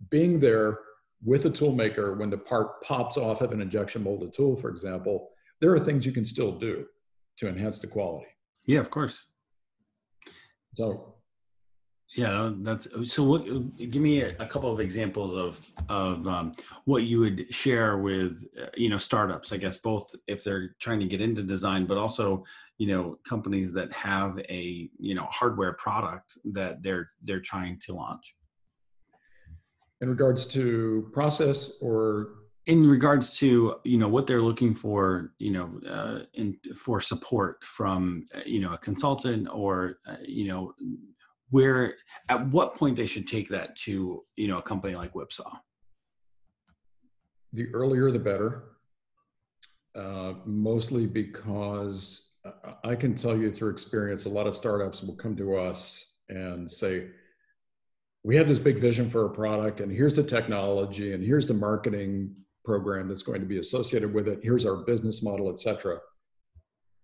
Being 0.09 0.39
there 0.39 0.79
with 1.23 1.45
a 1.45 1.49
tool 1.49 1.73
maker 1.73 2.15
when 2.15 2.29
the 2.29 2.37
part 2.37 2.81
pops 2.83 3.17
off 3.17 3.41
of 3.41 3.51
an 3.51 3.61
injection 3.61 4.03
molded 4.03 4.33
tool 4.33 4.55
for 4.55 4.69
example 4.71 5.29
there 5.59 5.71
are 5.71 5.79
things 5.79 6.03
you 6.03 6.11
can 6.11 6.25
still 6.25 6.51
do 6.51 6.85
to 7.37 7.47
enhance 7.47 7.79
the 7.79 7.87
quality. 7.87 8.27
Yeah 8.65 8.79
of 8.79 8.89
course. 8.89 9.23
So 10.73 11.15
yeah, 12.15 12.51
that's 12.57 12.87
so. 13.13 13.23
What, 13.23 13.77
give 13.77 14.01
me 14.01 14.21
a, 14.21 14.35
a, 14.39 14.45
couple 14.45 14.71
of 14.71 14.81
examples 14.81 15.33
of 15.33 15.71
of 15.87 16.27
um, 16.27 16.53
what 16.83 17.03
you 17.03 17.19
would 17.21 17.53
share 17.53 17.99
with 17.99 18.45
uh, 18.61 18.65
you 18.75 18.89
know 18.89 18.97
startups. 18.97 19.53
I 19.53 19.57
guess 19.57 19.77
both 19.77 20.13
if 20.27 20.43
they're 20.43 20.75
trying 20.79 20.99
to 20.99 21.05
get 21.05 21.21
into 21.21 21.41
design, 21.41 21.85
but 21.85 21.97
also 21.97 22.43
you 22.77 22.87
know 22.87 23.17
companies 23.27 23.71
that 23.73 23.93
have 23.93 24.39
a 24.49 24.89
you 24.99 25.15
know 25.15 25.25
hardware 25.29 25.73
product 25.73 26.37
that 26.51 26.83
they're 26.83 27.07
they're 27.23 27.39
trying 27.39 27.79
to 27.85 27.93
launch. 27.93 28.35
In 30.01 30.09
regards 30.09 30.45
to 30.47 31.09
process 31.13 31.77
or 31.81 32.33
in 32.65 32.87
regards 32.87 33.37
to 33.37 33.75
you 33.85 33.97
know 33.97 34.09
what 34.09 34.27
they're 34.27 34.41
looking 34.41 34.75
for 34.75 35.31
you 35.39 35.51
know 35.51 35.79
uh, 35.89 36.25
in 36.33 36.57
for 36.75 36.99
support 36.99 37.63
from 37.63 38.25
uh, 38.35 38.41
you 38.45 38.59
know 38.59 38.73
a 38.73 38.77
consultant 38.77 39.47
or 39.51 39.99
uh, 40.05 40.15
you 40.25 40.47
know 40.47 40.73
where 41.51 41.95
at 42.29 42.47
what 42.47 42.75
point 42.75 42.95
they 42.95 43.05
should 43.05 43.27
take 43.27 43.49
that 43.49 43.75
to 43.75 44.23
you 44.35 44.47
know 44.47 44.57
a 44.57 44.61
company 44.61 44.95
like 44.95 45.13
whipsaw? 45.13 45.57
The 47.53 47.67
earlier 47.73 48.11
the 48.11 48.19
better. 48.19 48.63
Uh, 49.93 50.33
mostly 50.45 51.05
because 51.05 52.29
i 52.85 52.95
can 52.95 53.13
tell 53.13 53.37
you 53.37 53.51
through 53.51 53.69
experience 53.69 54.23
a 54.23 54.29
lot 54.29 54.47
of 54.47 54.55
startups 54.55 55.03
will 55.03 55.15
come 55.15 55.35
to 55.35 55.57
us 55.57 56.13
and 56.29 56.71
say 56.71 57.07
we 58.23 58.35
have 58.35 58.47
this 58.47 58.57
big 58.57 58.79
vision 58.79 59.09
for 59.09 59.25
a 59.25 59.29
product 59.29 59.81
and 59.81 59.91
here's 59.91 60.15
the 60.15 60.23
technology 60.23 61.13
and 61.13 61.23
here's 61.23 61.45
the 61.45 61.53
marketing 61.53 62.33
program 62.63 63.07
that's 63.09 63.21
going 63.21 63.41
to 63.41 63.45
be 63.47 63.57
associated 63.57 64.13
with 64.13 64.27
it. 64.27 64.39
Here's 64.41 64.65
our 64.65 64.77
business 64.77 65.21
model 65.21 65.51
etc 65.51 65.99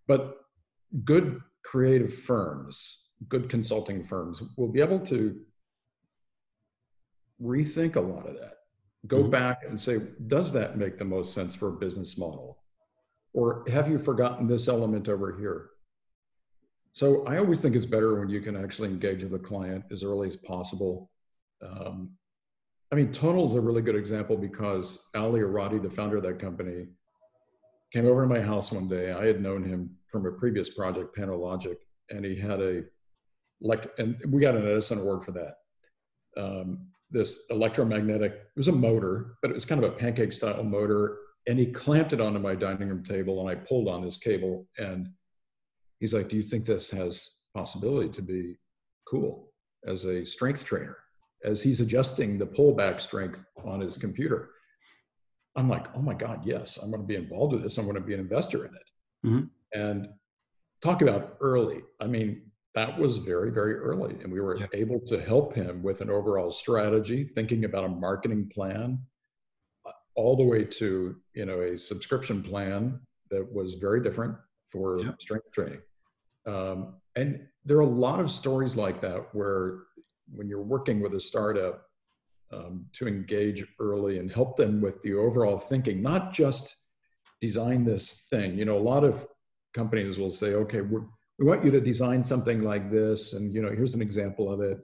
but 0.07 0.38
good 1.03 1.41
creative 1.65 2.13
firms 2.13 3.06
good 3.27 3.49
consulting 3.49 4.03
firms 4.03 4.41
will 4.58 4.67
be 4.67 4.82
able 4.82 4.99
to 4.99 5.39
rethink 7.41 7.95
a 7.95 7.99
lot 7.99 8.27
of 8.27 8.36
that 8.36 8.53
go 9.08 9.21
mm-hmm. 9.21 9.30
back 9.30 9.63
and 9.67 9.80
say 9.80 9.99
does 10.27 10.51
that 10.51 10.77
make 10.77 10.97
the 10.97 11.06
most 11.06 11.34
sense 11.34 11.56
for 11.56 11.69
a 11.69 11.73
business 11.73 12.17
model 12.17 12.60
or 13.34 13.63
have 13.69 13.89
you 13.89 13.97
forgotten 13.97 14.47
this 14.47 14.67
element 14.67 15.08
over 15.08 15.38
here 15.38 15.69
so 16.91 17.23
i 17.25 17.38
always 17.38 17.60
think 17.60 17.75
it's 17.75 17.86
better 17.86 18.19
when 18.19 18.30
you 18.30 18.41
can 18.41 18.56
actually 18.56 18.89
engage 18.89 19.23
with 19.23 19.34
a 19.34 19.43
client 19.43 19.84
as 19.91 20.03
early 20.03 20.27
as 20.27 20.36
possible 20.36 21.10
um, 21.63 22.12
I 22.91 22.95
mean, 22.95 23.12
Tonal 23.12 23.45
is 23.45 23.53
a 23.53 23.62
really 23.62 23.82
good 23.82 23.95
example 23.95 24.38
because 24.38 25.08
Aly 25.15 25.41
Orady, 25.41 25.82
the 25.82 25.89
founder 25.89 26.17
of 26.17 26.23
that 26.23 26.39
company, 26.39 26.88
came 27.91 28.06
over 28.06 28.21
to 28.21 28.27
my 28.27 28.41
house 28.41 28.71
one 28.71 28.88
day. 28.88 29.12
I 29.12 29.25
had 29.25 29.41
known 29.41 29.63
him 29.63 29.89
from 30.08 30.25
a 30.25 30.32
previous 30.32 30.69
project, 30.69 31.15
Pano 31.15 31.38
Logic, 31.38 31.77
and 32.10 32.23
he 32.23 32.36
had 32.36 32.62
a 32.62 32.84
like, 33.61 33.91
and 33.97 34.17
we 34.29 34.41
got 34.41 34.55
an 34.55 34.67
Edison 34.67 34.99
award 34.99 35.23
for 35.23 35.31
that. 35.31 35.55
Um, 36.37 36.87
this 37.09 37.45
electromagnetic, 37.49 38.33
it 38.33 38.57
was 38.57 38.67
a 38.67 38.73
motor, 38.73 39.37
but 39.41 39.49
it 39.49 39.53
was 39.53 39.65
kind 39.65 39.83
of 39.83 39.91
a 39.91 39.95
pancake 39.95 40.31
style 40.31 40.63
motor. 40.63 41.17
And 41.47 41.57
he 41.57 41.67
clamped 41.67 42.13
it 42.13 42.21
onto 42.21 42.39
my 42.39 42.55
dining 42.55 42.89
room 42.89 43.03
table, 43.03 43.39
and 43.39 43.49
I 43.49 43.55
pulled 43.55 43.87
on 43.87 44.03
this 44.03 44.17
cable. 44.17 44.67
And 44.77 45.07
he's 45.99 46.13
like, 46.13 46.27
"Do 46.27 46.35
you 46.35 46.43
think 46.43 46.65
this 46.65 46.89
has 46.89 47.25
possibility 47.55 48.09
to 48.09 48.21
be 48.21 48.59
cool 49.09 49.53
as 49.87 50.03
a 50.03 50.25
strength 50.25 50.65
trainer?" 50.65 50.97
as 51.43 51.61
he's 51.61 51.81
adjusting 51.81 52.37
the 52.37 52.45
pullback 52.45 52.99
strength 52.99 53.43
on 53.63 53.79
his 53.79 53.97
computer. 53.97 54.49
I'm 55.55 55.69
like, 55.69 55.87
oh 55.95 56.01
my 56.01 56.13
God, 56.13 56.41
yes, 56.45 56.77
I'm 56.77 56.91
going 56.91 57.01
to 57.01 57.07
be 57.07 57.15
involved 57.15 57.53
with 57.53 57.63
this. 57.63 57.77
I'm 57.77 57.85
going 57.85 57.95
to 57.95 58.01
be 58.01 58.13
an 58.13 58.19
investor 58.19 58.65
in 58.65 58.75
it. 58.75 58.91
Mm-hmm. 59.25 59.79
And 59.79 60.07
talk 60.81 61.01
about 61.01 61.37
early. 61.41 61.81
I 61.99 62.07
mean, 62.07 62.46
that 62.77 62.95
was 62.99 63.17
very, 63.17 63.49
very 63.49 63.73
early. 63.73 64.15
And 64.21 64.31
we 64.31 64.39
were 64.39 64.69
able 64.71 64.99
to 64.99 65.19
help 65.19 65.55
him 65.55 65.81
with 65.81 66.01
an 66.01 66.11
overall 66.11 66.51
strategy, 66.51 67.23
thinking 67.23 67.65
about 67.65 67.85
a 67.85 67.89
marketing 67.89 68.51
plan, 68.53 68.99
uh, 69.83 69.91
all 70.15 70.35
the 70.35 70.43
way 70.43 70.63
to, 70.63 71.15
you 71.33 71.45
know, 71.47 71.61
a 71.61 71.75
subscription 71.75 72.43
plan 72.43 72.99
that 73.31 73.51
was 73.51 73.73
very 73.73 74.03
different 74.03 74.35
for 74.67 75.15
strength 75.19 75.51
training. 75.51 75.81
Um, 76.45 76.97
and 77.15 77.47
there 77.65 77.77
are 77.77 77.81
a 77.81 77.97
lot 78.07 78.19
of 78.19 78.29
stories 78.29 78.77
like 78.77 79.01
that 79.01 79.33
where 79.33 79.79
when 80.31 80.47
you're 80.47 80.61
working 80.61 81.01
with 81.01 81.15
a 81.15 81.19
startup 81.19 81.81
um, 82.53 82.85
to 82.93 83.07
engage 83.07 83.65
early 83.79 84.19
and 84.19 84.31
help 84.31 84.55
them 84.55 84.81
with 84.81 85.01
the 85.01 85.15
overall 85.15 85.57
thinking, 85.57 85.99
not 85.99 86.31
just 86.31 86.75
design 87.41 87.83
this 87.83 88.27
thing. 88.29 88.55
You 88.55 88.65
know, 88.65 88.77
a 88.77 88.87
lot 88.93 89.03
of 89.03 89.25
companies 89.73 90.19
will 90.19 90.29
say, 90.29 90.53
okay, 90.53 90.81
we 90.81 90.99
we 91.39 91.45
want 91.45 91.63
you 91.63 91.71
to 91.71 91.82
design 91.82 92.23
something 92.23 92.62
like 92.62 92.91
this, 92.91 93.34
and 93.34 93.54
you 93.54 93.62
know, 93.62 93.69
here's 93.69 93.93
an 93.93 94.02
example 94.02 94.52
of 94.52 94.62
it. 94.62 94.80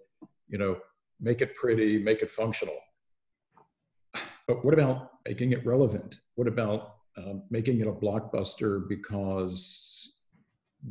You 0.48 0.58
know, 0.58 0.78
make 1.20 1.42
it 1.42 1.56
pretty, 1.56 1.98
make 1.98 2.22
it 2.22 2.30
functional. 2.30 2.78
But 4.48 4.64
what 4.64 4.74
about 4.74 5.12
making 5.26 5.54
it 5.54 5.66
relevant? 5.66 6.20
What 6.36 6.48
about 6.48 6.96
um, 7.18 7.44
making 7.50 7.80
it 7.80 7.88
a 7.88 7.92
blockbuster 7.92 8.88
because 8.88 10.16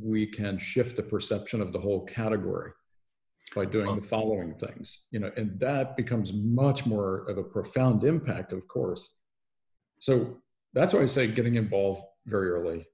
we 0.01 0.27
can 0.27 0.59
shift 0.59 0.97
the 0.97 1.03
perception 1.03 1.61
of 1.61 1.73
the 1.73 1.79
whole 1.79 2.05
category? 2.07 2.73
by 3.55 3.65
doing 3.65 3.97
the 3.97 4.07
following 4.07 4.55
things 4.55 5.01
you 5.11 5.19
know 5.19 5.31
and 5.37 5.59
that 5.59 5.97
becomes 5.97 6.33
much 6.33 6.87
more 6.87 7.29
of 7.29 7.39
a 7.39 7.43
profound 7.43 8.05
impact 8.05 8.53
of 8.53 8.67
course 8.67 9.15
so 9.99 10.37
that's 10.73 10.93
why 10.93 11.01
i 11.01 11.05
say 11.05 11.27
getting 11.27 11.57
involved 11.57 12.03
very 12.27 12.51
early 12.51 12.87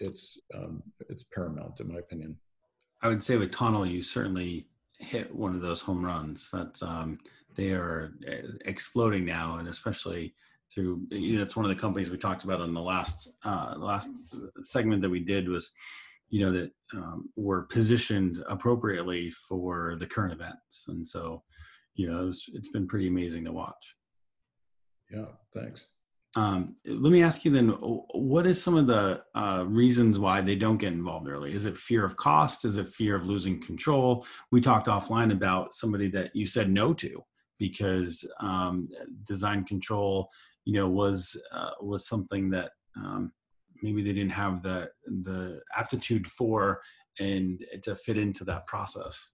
it's 0.00 0.40
um, 0.54 0.82
it's 1.08 1.24
paramount 1.24 1.80
in 1.80 1.92
my 1.92 1.98
opinion. 1.98 2.36
I 3.02 3.08
would 3.08 3.22
say 3.22 3.36
with 3.36 3.52
Tonal, 3.52 3.86
you 3.86 4.02
certainly 4.02 4.66
hit 4.98 5.32
one 5.34 5.54
of 5.54 5.60
those 5.60 5.80
home 5.80 6.04
runs 6.04 6.48
that's 6.52 6.82
um, 6.82 7.18
they 7.54 7.70
are 7.70 8.12
uh, 8.28 8.48
exploding 8.64 9.24
now 9.24 9.56
and 9.56 9.68
especially 9.68 10.34
through 10.72 11.06
you 11.10 11.36
know 11.36 11.42
it's 11.42 11.56
one 11.56 11.64
of 11.64 11.74
the 11.74 11.80
companies 11.80 12.10
we 12.10 12.18
talked 12.18 12.44
about 12.44 12.60
on 12.60 12.74
the 12.74 12.80
last 12.80 13.28
uh, 13.44 13.74
last 13.76 14.10
segment 14.60 15.02
that 15.02 15.10
we 15.10 15.20
did 15.20 15.48
was 15.48 15.70
you 16.30 16.44
know 16.44 16.52
that 16.52 16.70
um, 16.94 17.30
were 17.36 17.62
positioned 17.62 18.42
appropriately 18.48 19.30
for 19.30 19.96
the 19.98 20.06
current 20.06 20.32
events. 20.32 20.86
And 20.88 21.06
so 21.06 21.42
you 21.94 22.10
know 22.10 22.22
it 22.22 22.26
was, 22.26 22.44
it's 22.52 22.70
been 22.70 22.86
pretty 22.86 23.08
amazing 23.08 23.44
to 23.44 23.52
watch. 23.52 23.96
Yeah 25.10 25.26
thanks 25.54 25.86
um, 26.38 26.76
let 26.86 27.10
me 27.10 27.20
ask 27.20 27.44
you 27.44 27.50
then 27.50 27.70
what 27.70 28.46
is 28.46 28.62
some 28.62 28.76
of 28.76 28.86
the 28.86 29.24
uh, 29.34 29.64
reasons 29.66 30.20
why 30.20 30.40
they 30.40 30.54
don't 30.54 30.76
get 30.76 30.92
involved 30.92 31.28
early? 31.28 31.52
Is 31.52 31.64
it 31.64 31.76
fear 31.76 32.04
of 32.04 32.16
cost? 32.16 32.64
Is 32.64 32.76
it 32.76 32.86
fear 32.86 33.16
of 33.16 33.26
losing 33.26 33.60
control? 33.60 34.24
We 34.52 34.60
talked 34.60 34.86
offline 34.86 35.32
about 35.32 35.74
somebody 35.74 36.08
that 36.10 36.30
you 36.36 36.46
said 36.46 36.70
no 36.70 36.94
to 36.94 37.24
because 37.58 38.24
um, 38.38 38.88
design 39.24 39.64
control 39.64 40.28
you 40.64 40.74
know 40.74 40.88
was 40.88 41.36
uh, 41.50 41.70
was 41.80 42.06
something 42.06 42.50
that 42.50 42.70
um, 42.96 43.32
maybe 43.82 44.00
they 44.04 44.12
didn't 44.12 44.30
have 44.30 44.62
the 44.62 44.90
the 45.06 45.60
aptitude 45.76 46.28
for 46.28 46.80
and 47.18 47.64
to 47.82 47.96
fit 47.96 48.16
into 48.16 48.44
that 48.44 48.64
process. 48.66 49.32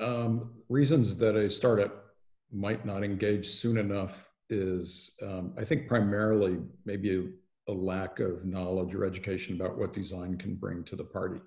Um, 0.00 0.52
reasons 0.70 1.18
that 1.18 1.36
a 1.36 1.50
startup 1.50 2.14
might 2.50 2.86
not 2.86 3.04
engage 3.04 3.46
soon 3.46 3.76
enough 3.76 4.29
is 4.50 5.16
um, 5.22 5.52
i 5.58 5.64
think 5.64 5.88
primarily 5.88 6.58
maybe 6.84 7.16
a, 7.16 7.24
a 7.70 7.72
lack 7.72 8.18
of 8.20 8.44
knowledge 8.44 8.94
or 8.94 9.04
education 9.04 9.54
about 9.54 9.78
what 9.78 9.92
design 9.92 10.36
can 10.36 10.56
bring 10.56 10.82
to 10.84 10.96
the 10.96 11.04
party. 11.04 11.40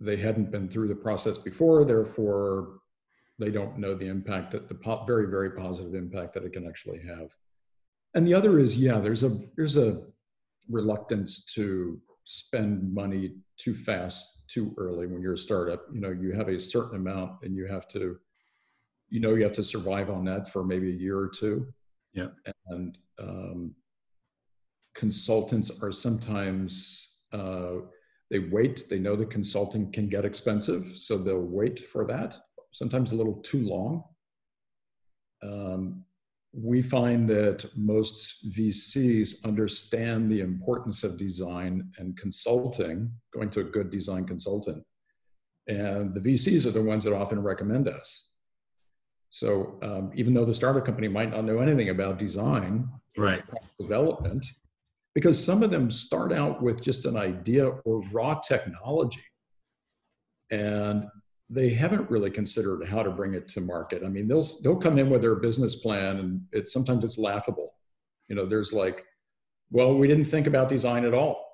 They 0.00 0.16
hadn't 0.16 0.50
been 0.50 0.68
through 0.68 0.88
the 0.88 0.94
process 0.94 1.38
before 1.38 1.84
therefore 1.84 2.78
they 3.38 3.50
don't 3.50 3.78
know 3.78 3.94
the 3.94 4.06
impact 4.06 4.50
that 4.52 4.68
the 4.68 5.04
very 5.06 5.26
very 5.26 5.52
positive 5.52 5.94
impact 5.94 6.34
that 6.34 6.44
it 6.44 6.52
can 6.52 6.66
actually 6.66 7.00
have. 7.02 7.34
And 8.14 8.26
the 8.26 8.34
other 8.34 8.58
is 8.58 8.76
yeah 8.76 8.98
there's 8.98 9.22
a 9.22 9.38
there's 9.56 9.76
a 9.76 10.02
reluctance 10.68 11.44
to 11.54 12.00
spend 12.24 12.92
money 12.92 13.34
too 13.56 13.74
fast 13.74 14.24
too 14.48 14.74
early 14.78 15.06
when 15.06 15.22
you're 15.22 15.34
a 15.34 15.38
startup. 15.38 15.84
You 15.92 16.00
know 16.00 16.10
you 16.10 16.32
have 16.32 16.48
a 16.48 16.58
certain 16.58 16.96
amount 16.96 17.42
and 17.42 17.54
you 17.54 17.66
have 17.66 17.86
to 17.88 18.18
you 19.10 19.20
know 19.20 19.34
you 19.34 19.42
have 19.42 19.52
to 19.52 19.64
survive 19.64 20.10
on 20.10 20.24
that 20.24 20.48
for 20.48 20.64
maybe 20.64 20.90
a 20.90 20.94
year 20.94 21.18
or 21.18 21.28
two 21.28 21.66
yeah 22.12 22.28
and 22.68 22.98
um, 23.18 23.74
consultants 24.94 25.70
are 25.82 25.92
sometimes 25.92 27.18
uh, 27.32 27.74
they 28.30 28.38
wait 28.38 28.84
they 28.88 28.98
know 28.98 29.16
the 29.16 29.26
consulting 29.26 29.90
can 29.92 30.08
get 30.08 30.24
expensive 30.24 30.84
so 30.94 31.18
they'll 31.18 31.38
wait 31.38 31.78
for 31.78 32.04
that 32.06 32.36
sometimes 32.70 33.12
a 33.12 33.16
little 33.16 33.40
too 33.42 33.62
long 33.66 34.04
um, 35.42 36.04
we 36.52 36.82
find 36.82 37.28
that 37.28 37.64
most 37.76 38.50
VCs 38.50 39.44
understand 39.44 40.30
the 40.30 40.40
importance 40.40 41.04
of 41.04 41.16
design 41.16 41.88
and 41.98 42.16
consulting, 42.16 43.10
going 43.32 43.50
to 43.50 43.60
a 43.60 43.64
good 43.64 43.90
design 43.90 44.24
consultant. 44.24 44.84
And 45.68 46.12
the 46.12 46.20
VCs 46.20 46.66
are 46.66 46.72
the 46.72 46.82
ones 46.82 47.04
that 47.04 47.14
often 47.14 47.40
recommend 47.40 47.86
us. 47.86 48.29
So 49.30 49.78
um, 49.82 50.10
even 50.14 50.34
though 50.34 50.44
the 50.44 50.54
startup 50.54 50.84
company 50.84 51.08
might 51.08 51.30
not 51.30 51.44
know 51.44 51.60
anything 51.60 51.88
about 51.88 52.18
design, 52.18 52.88
right, 53.16 53.42
development, 53.78 54.44
because 55.14 55.42
some 55.42 55.62
of 55.62 55.70
them 55.70 55.90
start 55.90 56.32
out 56.32 56.60
with 56.62 56.80
just 56.80 57.06
an 57.06 57.16
idea 57.16 57.66
or 57.66 58.02
raw 58.12 58.34
technology, 58.34 59.22
and 60.50 61.04
they 61.48 61.70
haven't 61.70 62.10
really 62.10 62.30
considered 62.30 62.86
how 62.86 63.02
to 63.02 63.10
bring 63.10 63.34
it 63.34 63.46
to 63.48 63.60
market. 63.60 64.02
I 64.04 64.08
mean, 64.08 64.26
they'll 64.26 64.46
they'll 64.62 64.76
come 64.76 64.98
in 64.98 65.08
with 65.08 65.22
their 65.22 65.36
business 65.36 65.76
plan, 65.76 66.18
and 66.18 66.42
it's 66.52 66.72
sometimes 66.72 67.04
it's 67.04 67.18
laughable. 67.18 67.74
You 68.28 68.34
know, 68.36 68.46
there's 68.46 68.72
like, 68.72 69.04
well, 69.70 69.94
we 69.94 70.08
didn't 70.08 70.24
think 70.24 70.48
about 70.48 70.68
design 70.68 71.04
at 71.04 71.14
all. 71.14 71.46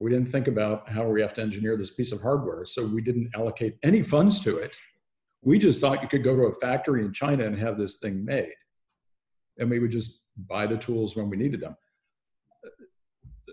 We 0.00 0.10
didn't 0.10 0.28
think 0.28 0.48
about 0.48 0.88
how 0.88 1.06
we 1.06 1.20
have 1.20 1.34
to 1.34 1.42
engineer 1.42 1.76
this 1.76 1.90
piece 1.90 2.12
of 2.12 2.22
hardware, 2.22 2.64
so 2.64 2.84
we 2.84 3.02
didn't 3.02 3.30
allocate 3.34 3.76
any 3.82 4.02
funds 4.02 4.38
to 4.40 4.58
it. 4.58 4.76
We 5.44 5.58
just 5.58 5.80
thought 5.80 6.02
you 6.02 6.08
could 6.08 6.24
go 6.24 6.34
to 6.36 6.44
a 6.44 6.54
factory 6.54 7.04
in 7.04 7.12
China 7.12 7.44
and 7.44 7.58
have 7.58 7.78
this 7.78 7.98
thing 7.98 8.24
made. 8.24 8.54
and 9.58 9.70
we 9.70 9.78
would 9.78 9.90
just 9.90 10.22
buy 10.48 10.66
the 10.66 10.76
tools 10.76 11.14
when 11.16 11.30
we 11.30 11.36
needed 11.36 11.60
them. 11.60 11.76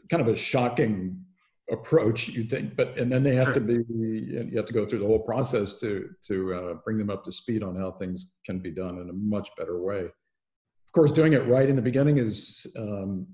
Kind 0.09 0.21
of 0.21 0.27
a 0.27 0.35
shocking 0.35 1.23
approach, 1.71 2.29
you 2.29 2.43
think, 2.43 2.75
but 2.75 2.97
and 2.97 3.11
then 3.11 3.23
they 3.23 3.35
have 3.35 3.45
sure. 3.45 3.53
to 3.53 3.59
be 3.61 3.73
you 3.89 4.57
have 4.57 4.65
to 4.65 4.73
go 4.73 4.85
through 4.85 4.99
the 4.99 5.05
whole 5.05 5.19
process 5.19 5.79
to 5.79 6.09
to 6.27 6.53
uh, 6.53 6.73
bring 6.83 6.97
them 6.97 7.09
up 7.09 7.23
to 7.25 7.31
speed 7.31 7.63
on 7.63 7.75
how 7.75 7.91
things 7.91 8.33
can 8.45 8.59
be 8.59 8.71
done 8.71 8.97
in 8.97 9.09
a 9.09 9.13
much 9.13 9.49
better 9.57 9.81
way. 9.81 10.05
Of 10.05 10.91
course, 10.93 11.11
doing 11.11 11.33
it 11.33 11.47
right 11.47 11.69
in 11.69 11.75
the 11.75 11.81
beginning 11.81 12.17
is 12.17 12.65
um, 12.77 13.27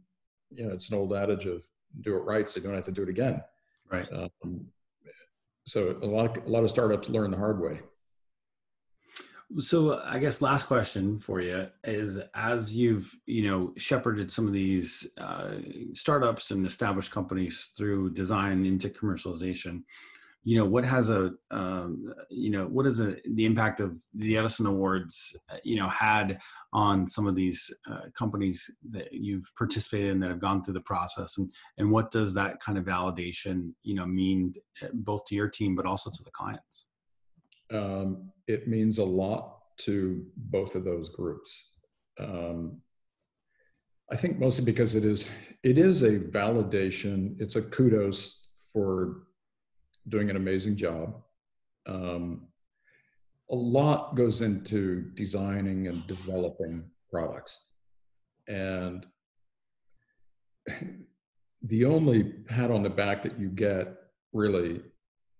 you 0.51 0.65
know 0.65 0.73
it's 0.73 0.89
an 0.89 0.97
old 0.97 1.13
adage 1.13 1.45
of 1.45 1.63
do 2.01 2.15
it 2.15 2.19
right 2.19 2.47
so 2.47 2.59
you 2.59 2.63
don't 2.63 2.75
have 2.75 2.83
to 2.83 2.91
do 2.91 3.03
it 3.03 3.09
again. 3.09 3.41
Right. 3.91 4.07
Um, 4.13 4.67
so 5.65 5.97
a 6.01 6.05
lot 6.05 6.37
of, 6.37 6.45
a 6.45 6.49
lot 6.49 6.63
of 6.63 6.69
startups 6.69 7.09
learn 7.09 7.31
the 7.31 7.37
hard 7.37 7.59
way. 7.59 7.79
So 9.59 10.01
I 10.03 10.19
guess 10.19 10.41
last 10.41 10.67
question 10.67 11.19
for 11.19 11.39
you 11.39 11.67
is 11.85 12.19
as 12.35 12.75
you've 12.75 13.09
you 13.25 13.49
know 13.49 13.73
shepherded 13.77 14.31
some 14.31 14.45
of 14.45 14.53
these 14.53 15.07
uh, 15.17 15.55
startups 15.93 16.51
and 16.51 16.65
established 16.65 17.11
companies 17.11 17.71
through 17.77 18.11
design 18.11 18.65
into 18.65 18.89
commercialization, 18.89 19.83
you 20.43 20.57
know 20.57 20.65
what 20.65 20.85
has 20.85 21.09
a 21.09 21.31
um, 21.51 22.13
you 22.29 22.49
know 22.49 22.67
what 22.67 22.85
is 22.85 22.99
a, 22.99 23.17
the 23.33 23.45
impact 23.45 23.79
of 23.79 23.97
the 24.13 24.37
Edison 24.37 24.65
Awards 24.65 25.35
you 25.63 25.77
know 25.77 25.89
had 25.89 26.39
on 26.73 27.07
some 27.07 27.25
of 27.25 27.35
these 27.35 27.73
uh, 27.89 28.09
companies 28.15 28.69
that 28.91 29.11
you've 29.11 29.49
participated 29.57 30.11
in 30.11 30.19
that 30.19 30.29
have 30.29 30.41
gone 30.41 30.63
through 30.63 30.75
the 30.75 30.81
process 30.81 31.37
and 31.37 31.51
and 31.77 31.91
what 31.91 32.11
does 32.11 32.33
that 32.33 32.59
kind 32.59 32.77
of 32.77 32.85
validation 32.85 33.73
you 33.83 33.93
know 33.93 34.05
mean 34.05 34.53
uh, 34.83 34.87
both 34.93 35.25
to 35.25 35.35
your 35.35 35.49
team 35.49 35.75
but 35.75 35.85
also 35.85 36.09
to 36.09 36.23
the 36.23 36.31
clients? 36.31 36.87
Um, 37.71 38.31
it 38.47 38.67
means 38.67 38.97
a 38.97 39.03
lot 39.03 39.59
to 39.77 40.25
both 40.35 40.75
of 40.75 40.83
those 40.83 41.09
groups. 41.09 41.71
Um, 42.19 42.81
I 44.11 44.15
think 44.15 44.39
mostly 44.39 44.63
because 44.63 44.95
it 44.95 45.03
is 45.03 45.29
it 45.63 45.77
is 45.77 46.01
a 46.01 46.19
validation. 46.19 47.35
It's 47.39 47.57
a 47.57 47.61
kudos 47.61 48.47
for 48.71 49.23
doing 50.07 50.29
an 50.29 50.37
amazing 50.37 50.77
job. 50.77 51.21
Um, 51.87 52.47
a 53.49 53.55
lot 53.55 54.15
goes 54.15 54.41
into 54.41 55.11
designing 55.13 55.87
and 55.87 56.05
developing 56.07 56.85
products, 57.11 57.59
and 58.47 59.05
the 61.63 61.85
only 61.85 62.23
pat 62.23 62.71
on 62.71 62.83
the 62.83 62.89
back 62.89 63.23
that 63.23 63.37
you 63.39 63.49
get 63.49 63.93
really 64.31 64.81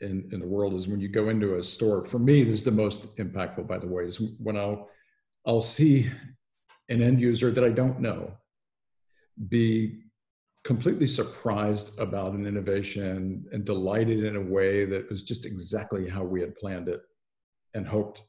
in, 0.02 0.30
in 0.32 0.40
the 0.40 0.48
world 0.48 0.74
is 0.74 0.88
when 0.88 1.00
you 1.00 1.10
go 1.10 1.30
into 1.30 1.58
a 1.58 1.64
store. 1.64 2.04
For 2.04 2.20
me, 2.20 2.44
this 2.44 2.60
is 2.60 2.66
the 2.66 2.72
most 2.72 3.16
impactful, 3.18 3.68
by 3.68 3.78
the 3.78 3.88
way, 3.88 4.06
is 4.06 4.22
when 4.40 4.58
I'll 4.58 4.90
I'll 5.46 5.62
see 5.62 6.12
an 6.90 7.02
end 7.02 7.22
user 7.22 7.52
that 7.52 7.64
I 7.64 7.70
don't 7.70 8.00
know 8.00 8.34
be 9.50 10.00
completely 10.64 11.08
surprised 11.08 11.98
about 12.00 12.34
an 12.34 12.46
innovation 12.46 13.46
and 13.52 13.64
delighted 13.64 14.24
in 14.24 14.36
a 14.36 14.42
way 14.42 14.84
that 14.84 15.10
was 15.10 15.24
just 15.24 15.46
exactly 15.46 16.10
how 16.10 16.24
we 16.24 16.42
had 16.42 16.56
planned 16.56 16.90
it 16.90 17.02
and 17.74 17.88
hoped. 17.88 18.24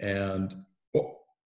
And 0.00 0.54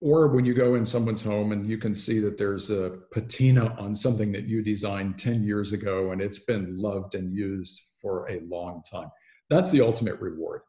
or 0.01 0.27
when 0.27 0.45
you 0.45 0.53
go 0.53 0.75
in 0.75 0.85
someone's 0.85 1.21
home 1.21 1.51
and 1.51 1.69
you 1.69 1.77
can 1.77 1.95
see 1.95 2.19
that 2.19 2.37
there's 2.37 2.69
a 2.69 2.99
patina 3.11 3.75
on 3.79 3.95
something 3.95 4.31
that 4.31 4.45
you 4.45 4.61
designed 4.61 5.17
10 5.17 5.43
years 5.43 5.71
ago 5.71 6.11
and 6.11 6.21
it's 6.21 6.39
been 6.39 6.77
loved 6.77 7.15
and 7.15 7.33
used 7.33 7.81
for 8.01 8.29
a 8.29 8.41
long 8.41 8.81
time. 8.89 9.09
That's 9.49 9.71
the 9.71 9.81
ultimate 9.81 10.19
reward. 10.19 10.61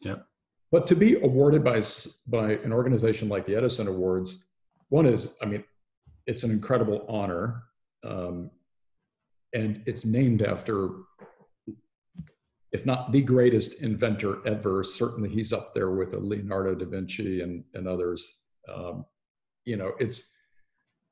Yeah 0.00 0.16
but 0.74 0.88
to 0.88 0.96
be 0.96 1.14
awarded 1.22 1.62
by 1.62 1.80
by 2.26 2.54
an 2.64 2.72
organization 2.72 3.28
like 3.28 3.46
the 3.46 3.54
edison 3.54 3.86
awards 3.86 4.44
one 4.88 5.06
is 5.06 5.36
i 5.40 5.44
mean 5.46 5.62
it's 6.26 6.42
an 6.42 6.50
incredible 6.50 7.06
honor 7.08 7.62
um, 8.04 8.50
and 9.52 9.82
it's 9.86 10.04
named 10.04 10.42
after 10.42 10.90
if 12.72 12.84
not 12.84 13.12
the 13.12 13.22
greatest 13.22 13.74
inventor 13.82 14.44
ever. 14.48 14.82
Certainly 14.82 15.30
he's 15.30 15.52
up 15.52 15.72
there 15.72 15.92
with 15.92 16.12
a 16.14 16.18
leonardo 16.18 16.74
da 16.74 16.86
vinci 16.86 17.40
and, 17.40 17.62
and 17.74 17.86
others 17.86 18.40
um, 18.72 19.04
you 19.64 19.76
know 19.76 19.92
it's 19.98 20.34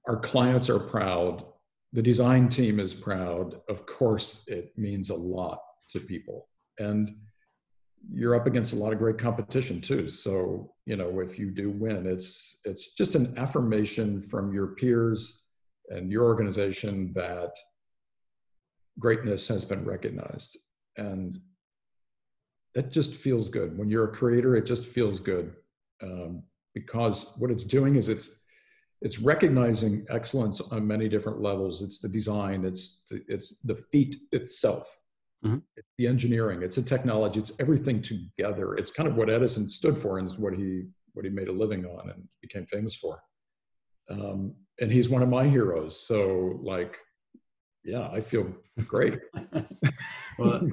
our 0.08 0.18
clients 0.18 0.68
are 0.68 0.80
proud. 0.80 1.44
The 1.92 2.02
design 2.02 2.48
team 2.48 2.80
is 2.80 2.94
proud. 2.94 3.60
Of 3.68 3.86
course 3.86 4.44
it 4.48 4.72
means 4.76 5.10
a 5.10 5.14
lot 5.14 5.60
to 5.90 6.00
people. 6.00 6.48
And 6.78 7.14
you're 8.12 8.34
up 8.34 8.46
against 8.46 8.72
a 8.72 8.76
lot 8.76 8.92
of 8.92 8.98
great 8.98 9.18
competition 9.18 9.80
too. 9.80 10.08
So 10.08 10.72
you 10.86 10.96
know 10.96 11.20
if 11.20 11.38
you 11.38 11.50
do 11.50 11.70
win 11.70 12.06
it's 12.06 12.60
it's 12.64 12.94
just 12.94 13.14
an 13.14 13.34
affirmation 13.38 14.20
from 14.20 14.52
your 14.52 14.68
peers 14.68 15.40
and 15.88 16.10
your 16.10 16.24
organization 16.24 17.12
that 17.14 17.54
greatness 18.98 19.46
has 19.48 19.64
been 19.64 19.84
recognized. 19.84 20.56
And 20.96 21.38
it 22.74 22.90
just 22.90 23.14
feels 23.14 23.48
good. 23.48 23.76
When 23.78 23.88
you're 23.88 24.04
a 24.04 24.12
creator 24.12 24.56
it 24.56 24.66
just 24.66 24.86
feels 24.86 25.20
good. 25.20 25.54
Um, 26.02 26.42
because 26.74 27.34
what 27.38 27.50
it's 27.50 27.64
doing 27.64 27.96
is 27.96 28.08
it's 28.08 28.42
it's 29.02 29.18
recognizing 29.18 30.06
excellence 30.10 30.60
on 30.60 30.86
many 30.86 31.08
different 31.08 31.40
levels. 31.40 31.82
It's 31.82 31.98
the 31.98 32.08
design, 32.08 32.64
it's 32.64 33.04
the, 33.10 33.20
it's 33.26 33.58
the 33.62 33.74
feat 33.74 34.16
itself, 34.30 34.88
mm-hmm. 35.44 35.58
it's 35.76 35.88
the 35.98 36.06
engineering, 36.06 36.62
it's 36.62 36.76
the 36.76 36.82
technology, 36.82 37.40
it's 37.40 37.58
everything 37.58 38.00
together. 38.00 38.76
It's 38.76 38.92
kind 38.92 39.08
of 39.08 39.16
what 39.16 39.28
Edison 39.28 39.66
stood 39.66 39.98
for 39.98 40.18
and 40.18 40.30
what 40.32 40.54
he 40.54 40.84
what 41.14 41.24
he 41.24 41.30
made 41.30 41.48
a 41.48 41.52
living 41.52 41.84
on 41.84 42.10
and 42.10 42.26
became 42.40 42.64
famous 42.66 42.94
for. 42.94 43.20
Um, 44.10 44.54
and 44.80 44.90
he's 44.90 45.08
one 45.08 45.22
of 45.22 45.28
my 45.28 45.46
heroes. 45.46 46.00
So 46.00 46.58
like, 46.62 46.96
yeah, 47.84 48.08
I 48.10 48.20
feel 48.20 48.52
great. 48.86 49.18
well, 50.38 50.68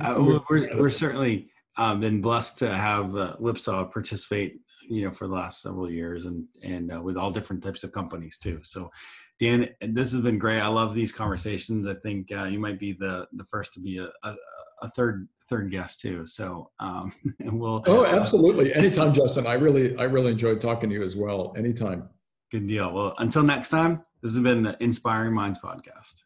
uh, 0.00 0.14
we're, 0.18 0.76
we're 0.76 0.90
certainly 0.90 1.50
um, 1.76 2.00
been 2.00 2.20
blessed 2.20 2.58
to 2.58 2.74
have 2.74 3.16
uh, 3.16 3.36
Whipsaw 3.36 3.84
participate 3.86 4.60
you 4.88 5.04
know 5.04 5.10
for 5.10 5.26
the 5.26 5.34
last 5.34 5.62
several 5.62 5.90
years 5.90 6.26
and 6.26 6.44
and 6.62 6.92
uh, 6.92 7.00
with 7.00 7.16
all 7.16 7.30
different 7.30 7.62
types 7.62 7.84
of 7.84 7.92
companies 7.92 8.38
too. 8.38 8.60
So 8.62 8.90
dan 9.38 9.68
this 9.80 10.12
has 10.12 10.20
been 10.20 10.38
great. 10.38 10.60
I 10.60 10.68
love 10.68 10.94
these 10.94 11.12
conversations. 11.12 11.86
I 11.86 11.94
think 11.94 12.30
uh, 12.32 12.44
you 12.44 12.58
might 12.58 12.78
be 12.78 12.92
the 12.92 13.26
the 13.32 13.44
first 13.44 13.74
to 13.74 13.80
be 13.80 13.98
a, 13.98 14.10
a, 14.22 14.34
a 14.82 14.88
third 14.88 15.28
third 15.48 15.70
guest 15.70 16.00
too. 16.00 16.26
So 16.26 16.70
um 16.78 17.12
and 17.40 17.58
we'll 17.58 17.82
oh 17.86 18.06
absolutely. 18.06 18.74
Anytime 18.74 19.12
justin. 19.12 19.46
I 19.46 19.54
really 19.54 19.96
i 19.96 20.04
really 20.04 20.32
enjoyed 20.32 20.60
talking 20.60 20.88
to 20.90 20.94
you 20.94 21.02
as 21.02 21.16
well. 21.16 21.54
Anytime. 21.56 22.08
Good 22.50 22.66
deal. 22.66 22.92
Well 22.92 23.14
until 23.18 23.42
next 23.42 23.70
time 23.70 24.02
this 24.22 24.32
has 24.32 24.42
been 24.42 24.62
the 24.62 24.76
inspiring 24.80 25.34
minds 25.34 25.58
podcast. 25.58 26.24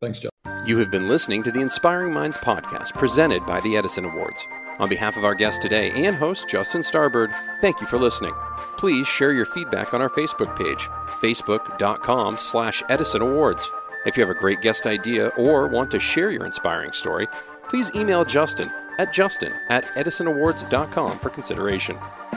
Thanks 0.00 0.18
justin. 0.18 0.30
You 0.66 0.78
have 0.78 0.90
been 0.90 1.06
listening 1.06 1.42
to 1.44 1.50
the 1.50 1.60
inspiring 1.60 2.12
minds 2.12 2.36
podcast 2.36 2.94
presented 2.94 3.44
by 3.46 3.60
the 3.60 3.76
edison 3.76 4.04
awards 4.04 4.46
on 4.80 4.88
behalf 4.88 5.16
of 5.16 5.24
our 5.24 5.34
guest 5.34 5.62
today 5.62 5.92
and 6.04 6.16
host 6.16 6.48
Justin 6.48 6.80
Starbird, 6.80 7.32
thank 7.60 7.80
you 7.80 7.86
for 7.86 7.98
listening. 7.98 8.34
Please 8.76 9.06
share 9.06 9.32
your 9.32 9.46
feedback 9.46 9.94
on 9.94 10.02
our 10.02 10.08
Facebook 10.08 10.56
page, 10.56 10.88
facebook.com 11.20 12.38
slash 12.38 12.82
Edison 12.88 13.22
Awards. 13.22 13.70
If 14.06 14.16
you 14.16 14.22
have 14.22 14.34
a 14.34 14.38
great 14.38 14.60
guest 14.60 14.86
idea 14.86 15.28
or 15.36 15.68
want 15.68 15.90
to 15.92 16.00
share 16.00 16.30
your 16.30 16.46
inspiring 16.46 16.92
story, 16.92 17.28
please 17.68 17.94
email 17.94 18.24
Justin 18.24 18.72
at 18.98 19.12
justin 19.12 19.54
at 19.68 19.84
edisonawards.com 19.94 21.18
for 21.18 21.30
consideration. 21.30 21.96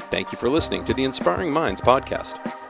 Thank 0.10 0.32
you 0.32 0.38
for 0.38 0.50
listening 0.50 0.86
to 0.86 0.94
the 0.94 1.04
Inspiring 1.04 1.52
Minds 1.52 1.82
podcast. 1.82 2.63